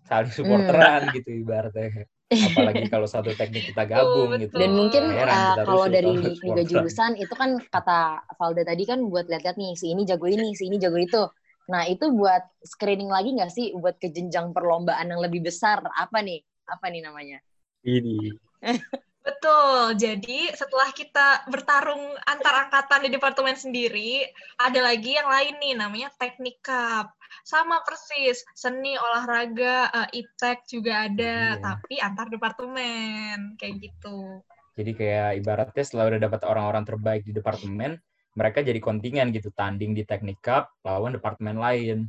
[0.04, 2.04] saling supporteran gitu ibaratnya.
[2.30, 4.54] Apalagi kalau satu teknik kita gabung Betul, gitu.
[4.54, 6.66] Dan mungkin Heran uh, kalau dari supporteran.
[6.70, 10.70] jurusan itu kan kata Valda tadi kan buat lihat-lihat nih si ini jago ini, si
[10.70, 11.26] ini jago itu.
[11.70, 16.22] Nah itu buat screening lagi nggak sih buat ke jenjang perlombaan yang lebih besar apa
[16.22, 16.38] nih?
[16.70, 17.42] Apa nih namanya?
[17.84, 18.36] ini
[19.26, 24.24] betul jadi setelah kita bertarung antar angkatan di departemen sendiri
[24.56, 27.12] ada lagi yang lain nih namanya teknik cup
[27.42, 31.60] sama persis seni olahraga uh, iptek juga ada Iya.
[31.60, 34.40] tapi antar departemen kayak gitu
[34.74, 38.00] Jadi kayak ibaratnya setelah udah dapat orang-orang terbaik di departemen,
[38.32, 42.08] mereka jadi kontingen gitu, tanding di teknik cup lawan departemen lain.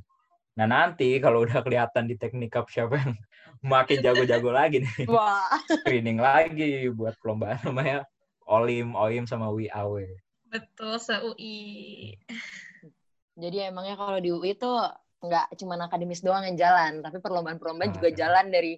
[0.56, 3.12] Nah nanti kalau udah kelihatan di teknik cup siapa yang
[3.76, 5.52] makin jago-jago lagi nih, Wah.
[5.68, 8.08] screening lagi buat perlombaan namanya
[8.48, 10.08] Olim, Oim sama WIAW.
[10.48, 12.16] betul se UI
[13.36, 14.80] Jadi emangnya kalau di UI tuh
[15.22, 18.16] nggak cuma akademis doang yang jalan, tapi perlombaan-perlombaan juga Ah.
[18.18, 18.74] jalan dari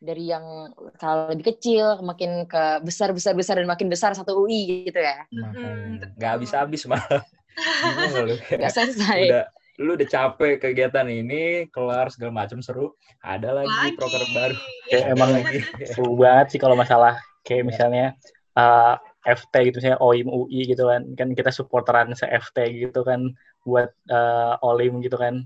[0.00, 4.88] dari yang kalau lebih kecil makin ke besar besar besar dan makin besar satu UI
[4.88, 5.24] gitu ya.
[5.28, 6.12] Makanya betul.
[6.20, 7.22] nggak habis-habis malah.
[7.54, 9.20] Bingung nggak Nggak selesai.
[9.28, 14.56] udah lu udah capek kegiatan ini kelar segala macam seru ada lagi, lagi proker baru
[14.86, 18.14] Kayak emang lagi seru banget sih kalau masalah kayak misalnya
[18.54, 18.94] uh,
[19.26, 23.34] FT gitu misalnya OIM UI gitu kan kan kita supporteran se FT gitu kan
[23.66, 25.42] buat uh, OLIM gitu kan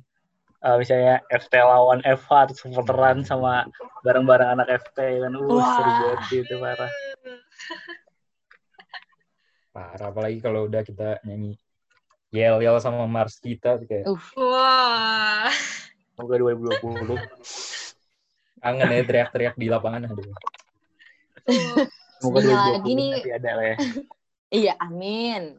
[0.58, 3.62] Uh, misalnya FT lawan FH terus supporteran sama
[4.02, 5.70] bareng-bareng anak FT kan uh Wah.
[5.78, 6.92] seru banget sih itu parah
[9.70, 11.54] parah apalagi kalau udah kita nyanyi
[12.34, 15.46] yel yel sama Mars kita kayak Uh, wah
[16.18, 17.14] semoga 2020
[18.58, 20.26] kangen ya teriak-teriak di lapangan aduh
[21.46, 21.86] Tuh.
[22.18, 22.38] semoga
[22.82, 23.06] 2020 gini.
[23.14, 23.76] nanti ada lah ya
[24.50, 25.54] iya, amin.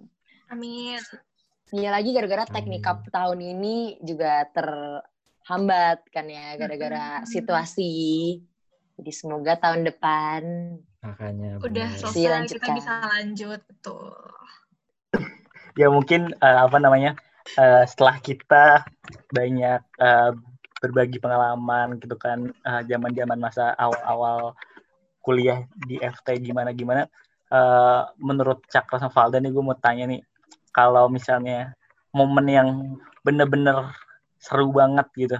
[0.52, 1.00] amin
[1.70, 2.88] Iya lagi gara-gara teknik Amin.
[2.88, 7.30] cup tahun ini juga terhambat kan ya gara-gara Mm-mm.
[7.30, 7.94] situasi.
[9.00, 10.42] Jadi semoga tahun depan
[11.00, 12.60] makanya udah selesai Dilanjutkan.
[12.60, 14.20] kita bisa lanjut betul
[15.80, 17.16] ya mungkin uh, apa namanya
[17.56, 18.84] uh, setelah kita
[19.32, 20.36] banyak uh,
[20.84, 24.56] berbagi pengalaman gitu kan uh, zaman-zaman masa awal-awal
[25.24, 27.08] kuliah di FT gimana gimana
[27.52, 30.20] uh, menurut Cakra sama Valda nih gue mau tanya nih
[30.70, 31.74] kalau misalnya
[32.10, 32.70] momen yang
[33.22, 33.94] bener-bener
[34.40, 35.38] seru banget gitu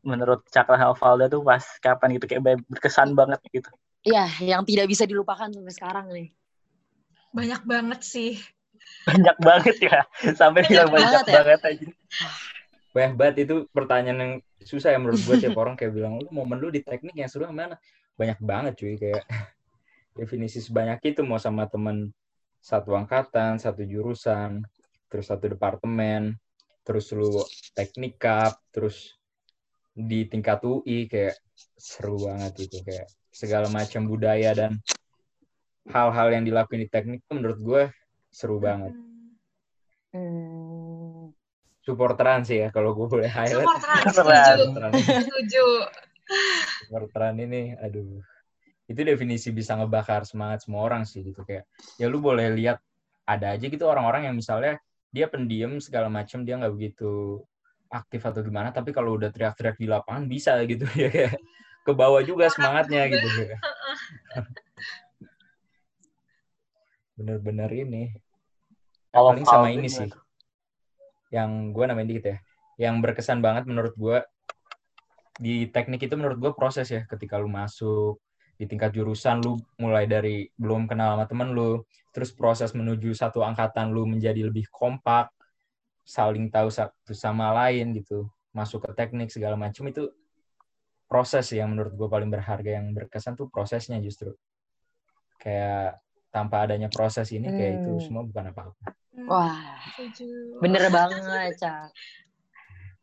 [0.00, 4.88] menurut Cakra sama Valda tuh pas kapan gitu kayak berkesan banget gitu Iya, yang tidak
[4.88, 6.32] bisa dilupakan sampai sekarang nih.
[7.30, 8.40] banyak banget sih
[9.06, 10.00] banyak banget ya
[10.34, 11.34] sampai Banyak bilang banyak banget ya.
[11.36, 11.86] banget aja
[12.90, 16.58] Banyak banget itu pertanyaan yang susah ya menurut gue tiap orang kayak bilang lu momen
[16.58, 17.76] lu di teknik yang seru yang mana
[18.16, 19.22] banyak banget cuy kayak
[20.18, 22.10] definisi sebanyak itu mau sama temen
[22.60, 24.60] satu angkatan satu jurusan
[25.08, 26.36] terus satu departemen
[26.84, 27.40] terus lu
[27.72, 29.16] teknik cup terus
[29.90, 31.36] di tingkat UI kayak
[31.74, 34.78] seru banget itu kayak segala macam budaya dan
[35.90, 37.82] hal-hal yang dilakuin di teknik tuh menurut gue
[38.30, 38.94] seru banget.
[40.10, 41.30] Hmm.
[41.80, 43.66] supporteran sih ya kalau gue boleh highlight.
[43.66, 44.90] Supporteran setuju supporteran.
[45.26, 45.66] setuju.
[46.86, 48.22] Supporteran ini aduh
[48.90, 51.46] itu definisi bisa ngebakar semangat semua orang sih gitu.
[51.46, 52.82] Kayak ya lu boleh lihat
[53.22, 54.82] ada aja gitu orang-orang yang misalnya
[55.14, 57.38] dia pendiam segala macam dia nggak begitu
[57.90, 60.90] aktif atau gimana tapi kalau udah teriak-teriak di lapangan bisa gitu.
[60.98, 61.38] Ya kayak
[61.86, 63.26] ke bawah juga semangatnya gitu.
[67.14, 68.10] Bener-bener ini.
[69.14, 70.10] Kalau paling sama ini sih.
[71.30, 72.42] yang gue namain dikit ya.
[72.90, 74.18] Yang berkesan banget menurut gue
[75.38, 77.06] di teknik itu menurut gue proses ya.
[77.06, 78.18] Ketika lu masuk
[78.60, 81.80] di tingkat jurusan lu mulai dari belum kenal sama temen lu
[82.12, 85.32] terus proses menuju satu angkatan lu menjadi lebih kompak
[86.04, 90.12] saling tahu satu sama lain gitu masuk ke teknik segala macam itu
[91.08, 94.36] proses yang menurut gue paling berharga yang berkesan tuh prosesnya justru
[95.40, 95.96] kayak
[96.28, 98.02] tanpa adanya proses ini kayak itu Hmm.
[98.04, 98.84] semua bukan apa-apa
[99.26, 100.26] Wah, setuju
[100.62, 101.92] bener banget, Cak.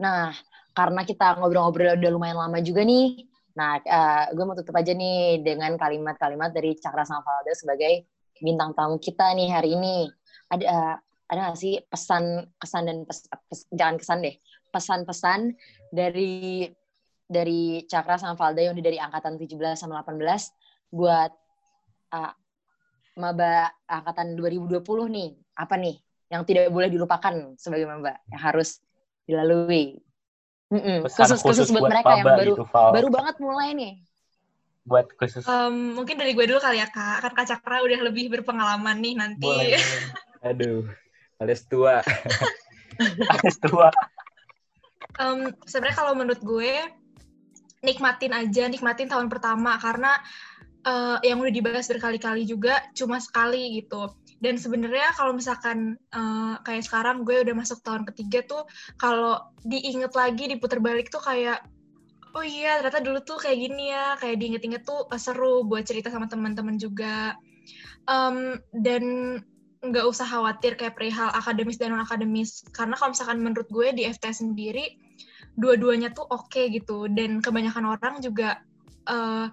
[0.01, 0.33] Nah,
[0.73, 3.27] karena kita ngobrol-ngobrol udah lumayan lama juga nih,
[3.57, 3.81] nah
[4.29, 8.05] gue mau tutup aja nih dengan kalimat-kalimat dari Cakra sama Valda sebagai
[8.37, 10.05] bintang tamu kita nih hari ini.
[10.53, 10.95] Ada eh,
[11.27, 14.35] ada nggak sih pesan kesan dan pes, pes- jangan kesan deh.
[14.71, 15.39] Pesan-pesan
[15.89, 16.69] dari
[17.27, 21.31] dari Cakra sama yang dari angkatan 17 sama 18 buat
[22.15, 22.33] uh,
[23.19, 25.29] maba angkatan 2020 nih.
[25.59, 25.99] Apa nih
[26.31, 28.15] yang tidak boleh dilupakan sebagai maba?
[28.31, 28.69] Yang harus
[29.27, 29.99] dilalui
[30.67, 31.07] Mm-mm.
[31.07, 32.91] Pesan khusus khusus buat, mereka yang baru gitu, Val.
[32.91, 33.93] baru banget mulai nih.
[34.83, 35.43] Buat khusus.
[35.47, 37.23] Em, mungkin dari gue dulu kali ya kak.
[37.23, 39.47] Kan kak Cakra udah lebih berpengalaman nih nanti.
[39.47, 39.79] Boleh.
[40.47, 40.87] Aduh
[41.37, 42.01] alias tua.
[43.33, 43.93] Alias tua.
[45.21, 46.73] Em, sebenarnya kalau menurut gue
[47.85, 49.77] nikmatin aja nikmatin tahun pertama.
[49.77, 50.17] Karena
[50.83, 56.85] eh, yang udah dibahas berkali-kali juga cuma sekali gitu dan sebenarnya kalau misalkan eh, kayak
[56.85, 58.63] sekarang gue udah masuk tahun ketiga tuh
[59.01, 61.65] kalau diinget lagi diputar balik tuh kayak
[62.37, 64.13] oh iya ternyata dulu tuh kayak gini ya.
[64.21, 67.33] Kayak diinget-inget tuh eh, seru buat cerita sama teman-teman juga.
[68.07, 69.03] Em, dan
[69.81, 74.03] nggak usah khawatir kayak perihal akademis dan non akademis karena kalau misalkan menurut gue di
[74.09, 74.97] FT sendiri
[75.53, 77.09] dua-duanya tuh oke okay gitu.
[77.09, 78.61] Dan kebanyakan orang juga
[79.09, 79.49] uh,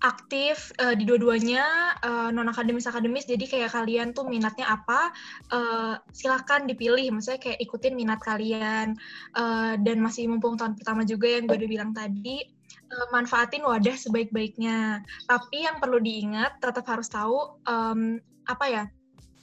[0.00, 5.12] aktif uh, di dua-duanya uh, non akademis akademis jadi kayak kalian tuh minatnya apa
[5.52, 7.12] uh, silakan dipilih.
[7.12, 8.96] Maksudnya kayak ikutin minat kalian.
[9.36, 12.48] Uh, dan masih mumpung tahun pertama juga yang gue udah bilang tadi
[12.96, 15.04] uh, manfaatin wadah sebaik-baiknya.
[15.28, 18.16] Tapi yang perlu diingat tetap harus tahu um,
[18.48, 18.84] apa ya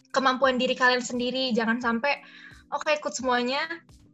[0.09, 1.53] kemampuan diri kalian sendiri.
[1.53, 2.17] Jangan sampai
[2.73, 3.61] oke okay, ikut semuanya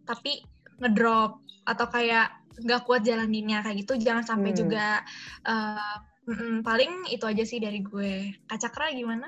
[0.03, 0.43] tapi
[0.83, 1.39] ngedrop.
[1.63, 3.95] Atau kayak nggak kuat jalaninnya kayak gitu.
[3.95, 4.59] Jangan sampai hmm.
[4.59, 4.99] juga
[5.47, 8.31] uh, Mm-mm, paling itu aja sih dari gue.
[8.47, 9.27] Kacakra gimana?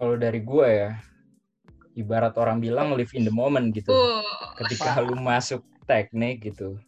[0.00, 0.90] Kalau dari gue ya,
[1.92, 3.92] ibarat orang bilang live in the moment gitu.
[3.92, 4.24] Uh,
[4.64, 6.80] Ketika lu masuk teknik gitu,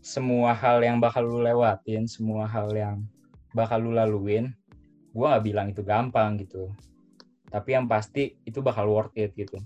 [0.00, 3.04] semua hal yang bakal lu lewatin, semua hal yang
[3.52, 4.52] bakal lu laluin,
[5.12, 6.72] gue gak bilang itu gampang gitu.
[7.52, 9.60] Tapi yang pasti itu bakal worth it gitu.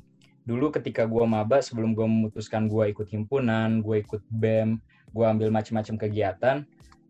[0.45, 4.81] Dulu ketika gue maba, sebelum gue memutuskan gue ikut himpunan, gue ikut BEM,
[5.13, 6.57] gue ambil macam-macam kegiatan,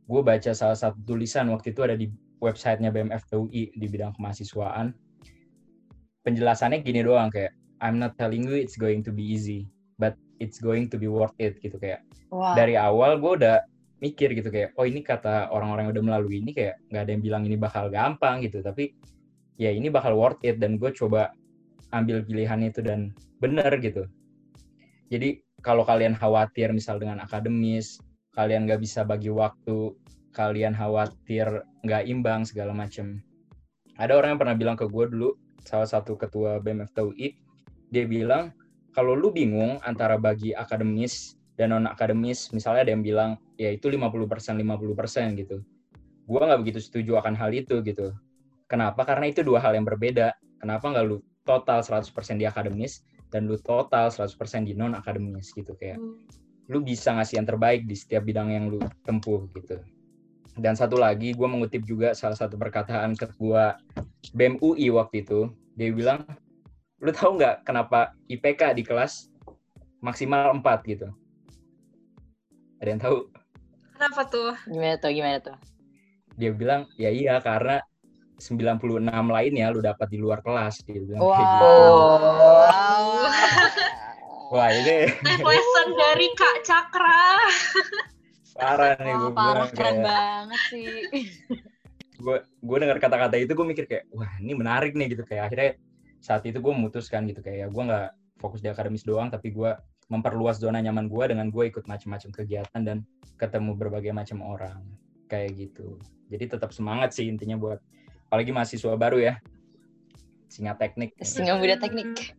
[0.09, 2.09] gue baca salah satu tulisan waktu itu ada di
[2.41, 4.97] websitenya BMFTUI di bidang kemahasiswaan.
[6.25, 7.53] Penjelasannya gini doang kayak
[7.85, 9.69] I'm not telling you it's going to be easy,
[10.01, 12.03] but it's going to be worth it gitu kayak.
[12.33, 12.57] Wow.
[12.57, 13.61] Dari awal gue udah
[13.99, 17.23] mikir gitu kayak oh ini kata orang-orang yang udah melalui ini kayak nggak ada yang
[17.23, 18.95] bilang ini bakal gampang gitu tapi
[19.59, 21.35] ya ini bakal worth it dan gue coba
[21.91, 23.11] ambil pilihan itu dan
[23.43, 24.07] bener gitu
[25.11, 27.99] jadi kalau kalian khawatir misal dengan akademis
[28.39, 29.99] kalian nggak bisa bagi waktu,
[30.30, 33.18] kalian khawatir nggak imbang segala macem.
[33.99, 35.34] Ada orang yang pernah bilang ke gue dulu,
[35.66, 37.34] salah satu ketua BMFTUI,
[37.91, 38.55] dia bilang
[38.95, 43.91] kalau lu bingung antara bagi akademis dan non akademis, misalnya ada yang bilang ya itu
[43.91, 43.99] 50%
[44.55, 45.59] 50% gitu.
[46.30, 48.14] Gue nggak begitu setuju akan hal itu gitu.
[48.70, 49.03] Kenapa?
[49.03, 50.30] Karena itu dua hal yang berbeda.
[50.62, 53.03] Kenapa nggak lu total 100% di akademis
[53.34, 54.30] dan lu total 100%
[54.62, 55.99] di non akademis gitu kayak.
[55.99, 59.81] Hmm lu bisa ngasih yang terbaik di setiap bidang yang lu tempuh gitu.
[60.59, 63.79] Dan satu lagi, gue mengutip juga salah satu perkataan ketua
[64.37, 65.49] BEM UI waktu itu.
[65.79, 66.27] Dia bilang,
[66.99, 69.31] lu tahu nggak kenapa IPK di kelas
[70.03, 71.09] maksimal 4 gitu?
[72.83, 73.19] Ada yang tahu?
[73.95, 74.53] Kenapa tuh?
[74.66, 75.11] Gimana tuh?
[75.14, 75.57] Gimana tuh?
[76.39, 77.83] Dia bilang, ya iya karena
[78.39, 80.83] 96 lainnya lu dapat di luar kelas.
[80.87, 81.33] Dia bilang wow.
[81.35, 81.71] kayak gitu.
[81.71, 83.07] Wow.
[84.49, 85.12] Wah ini.
[85.12, 87.24] Life lesson dari Kak Cakra.
[88.59, 90.05] Parah nih gue Parah keren kayak...
[90.05, 90.88] banget sih.
[92.18, 95.78] gue gue dengar kata-kata itu gue mikir kayak wah ini menarik nih gitu kayak akhirnya
[96.18, 98.11] saat itu gue memutuskan gitu kayak gue nggak
[98.42, 99.70] fokus di akademis doang tapi gue
[100.11, 103.07] memperluas zona nyaman gue dengan gue ikut macam-macam kegiatan dan
[103.38, 104.82] ketemu berbagai macam orang
[105.30, 107.78] kayak gitu jadi tetap semangat sih intinya buat
[108.26, 109.34] apalagi mahasiswa baru ya
[110.51, 112.34] singa teknik singa muda teknik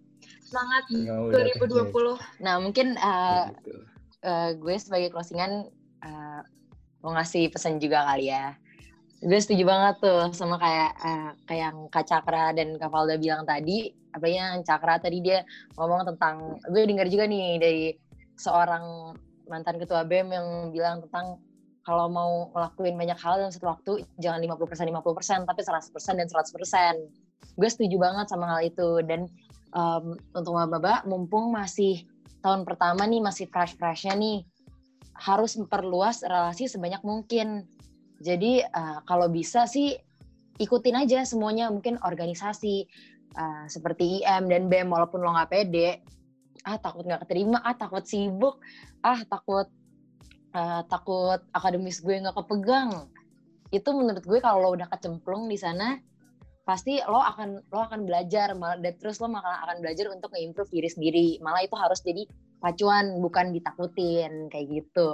[0.50, 2.42] Semangat ya, 2020.
[2.42, 3.54] Nah, mungkin uh,
[4.26, 5.70] uh, gue sebagai closingan
[6.02, 6.42] uh,
[7.06, 8.58] mau ngasih pesan juga kali ya.
[9.22, 13.46] Gue setuju banget tuh sama kayak uh, kayak yang Kak Cakra dan Kak Valda bilang
[13.46, 13.94] tadi.
[14.10, 15.46] Apa yang Cakra tadi dia
[15.78, 17.86] ngomong tentang gue dengar juga nih dari
[18.42, 19.14] seorang
[19.46, 21.38] mantan ketua BEM yang bilang tentang
[21.86, 23.92] kalau mau ngelakuin banyak hal dalam satu waktu
[24.22, 27.58] jangan 50% 50% tapi 100% dan 100%.
[27.60, 29.30] Gue setuju banget sama hal itu dan
[29.74, 32.06] um, untuk maba mumpung masih
[32.40, 34.48] tahun pertama nih masih fresh freshnya nih
[35.20, 37.68] harus memperluas relasi sebanyak mungkin.
[38.24, 39.96] Jadi uh, kalau bisa sih
[40.60, 42.88] ikutin aja semuanya mungkin organisasi
[43.36, 46.00] uh, seperti IM dan BEM walaupun lo nggak pede.
[46.68, 48.60] Ah takut nggak keterima ah takut sibuk
[49.04, 49.68] ah takut
[50.56, 53.08] uh, takut akademis gue nggak kepegang.
[53.72, 56.00] Itu menurut gue kalau lo udah kecemplung di sana
[56.70, 60.70] pasti lo akan lo akan belajar malah dan terus lo malah akan belajar untuk nge-improve
[60.70, 61.28] diri sendiri.
[61.42, 62.30] Malah itu harus jadi
[62.62, 65.12] pacuan bukan ditakutin kayak gitu.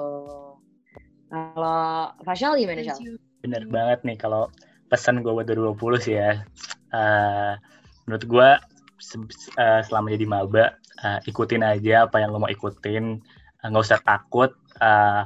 [1.31, 3.15] Kalau Fashal gimana Shal?
[3.39, 4.51] Bener banget nih kalau
[4.91, 6.43] pesan gue buat 2020 sih ya.
[6.91, 7.55] Uh,
[8.03, 8.49] menurut gue
[9.55, 10.75] uh, selama jadi maba
[11.07, 13.23] uh, ikutin aja apa yang lo mau ikutin.
[13.63, 14.51] Nggak uh, usah takut
[14.83, 15.23] uh,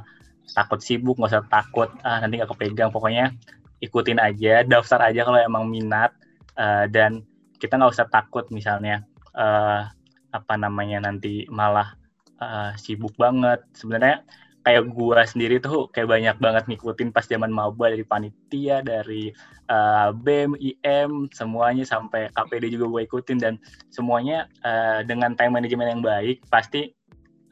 [0.54, 2.94] takut sibuk nggak usah takut uh, nanti nggak kepegang.
[2.94, 3.34] Pokoknya
[3.80, 6.12] ikutin aja, daftar aja kalau emang minat
[6.56, 7.24] uh, dan
[7.60, 9.04] kita nggak usah takut misalnya
[9.36, 9.88] uh,
[10.30, 11.96] apa namanya nanti malah
[12.40, 13.60] uh, sibuk banget.
[13.76, 14.24] Sebenarnya
[14.60, 19.32] kayak gua sendiri tuh kayak banyak banget ngikutin pas zaman maba dari panitia, dari
[19.72, 23.54] uh, BEM, IM, semuanya sampai KPD juga gue ikutin dan
[23.88, 26.92] semuanya uh, dengan time management yang baik pasti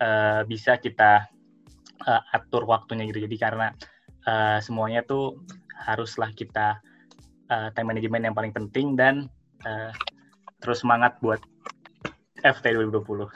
[0.05, 1.25] uh, bisa kita
[2.05, 3.25] uh, atur waktunya gitu.
[3.25, 3.73] Jadi karena
[4.29, 5.41] uh, semuanya tuh
[5.79, 6.83] haruslah kita
[7.51, 9.31] uh, time management yang paling penting dan
[9.65, 9.91] uh,
[10.61, 11.41] terus semangat buat
[12.43, 13.27] FT 2020.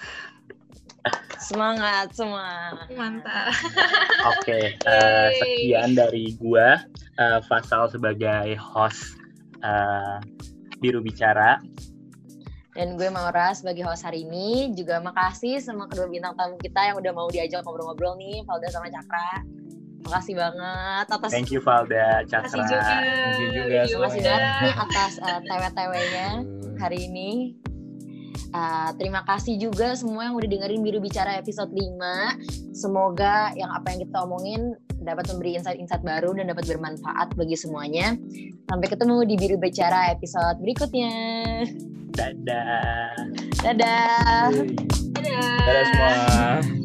[1.42, 2.78] Semangat semua.
[2.94, 3.50] Mantap.
[4.30, 6.86] Oke, uh, sekian dari gua
[7.18, 9.18] uh, Fasal sebagai host
[9.66, 10.22] uh,
[10.78, 11.58] Biru Bicara.
[12.72, 14.72] Dan gue Maura sebagai host hari ini.
[14.72, 18.88] Juga makasih sama kedua bintang tamu kita yang udah mau diajak ngobrol-ngobrol nih, Valda sama
[18.88, 19.44] Cakra.
[20.02, 22.48] Makasih banget atas Thank you Valda, Cakra.
[22.50, 22.96] Makasih juga.
[23.00, 24.26] Thank you juga Terima kasih semuanya.
[24.28, 26.28] banget nih atas uh, tewe-tewenya
[26.78, 27.30] hari ini.
[28.52, 32.76] Uh, terima kasih juga semua yang udah dengerin Biru Bicara episode 5.
[32.76, 38.12] Semoga yang apa yang kita omongin dapat memberi insight-insight baru dan dapat bermanfaat bagi semuanya.
[38.68, 41.14] Sampai ketemu di Biru Bicara episode berikutnya.
[42.12, 43.16] Dadah.
[43.64, 44.52] Dadah.
[45.64, 46.81] Dadah semua.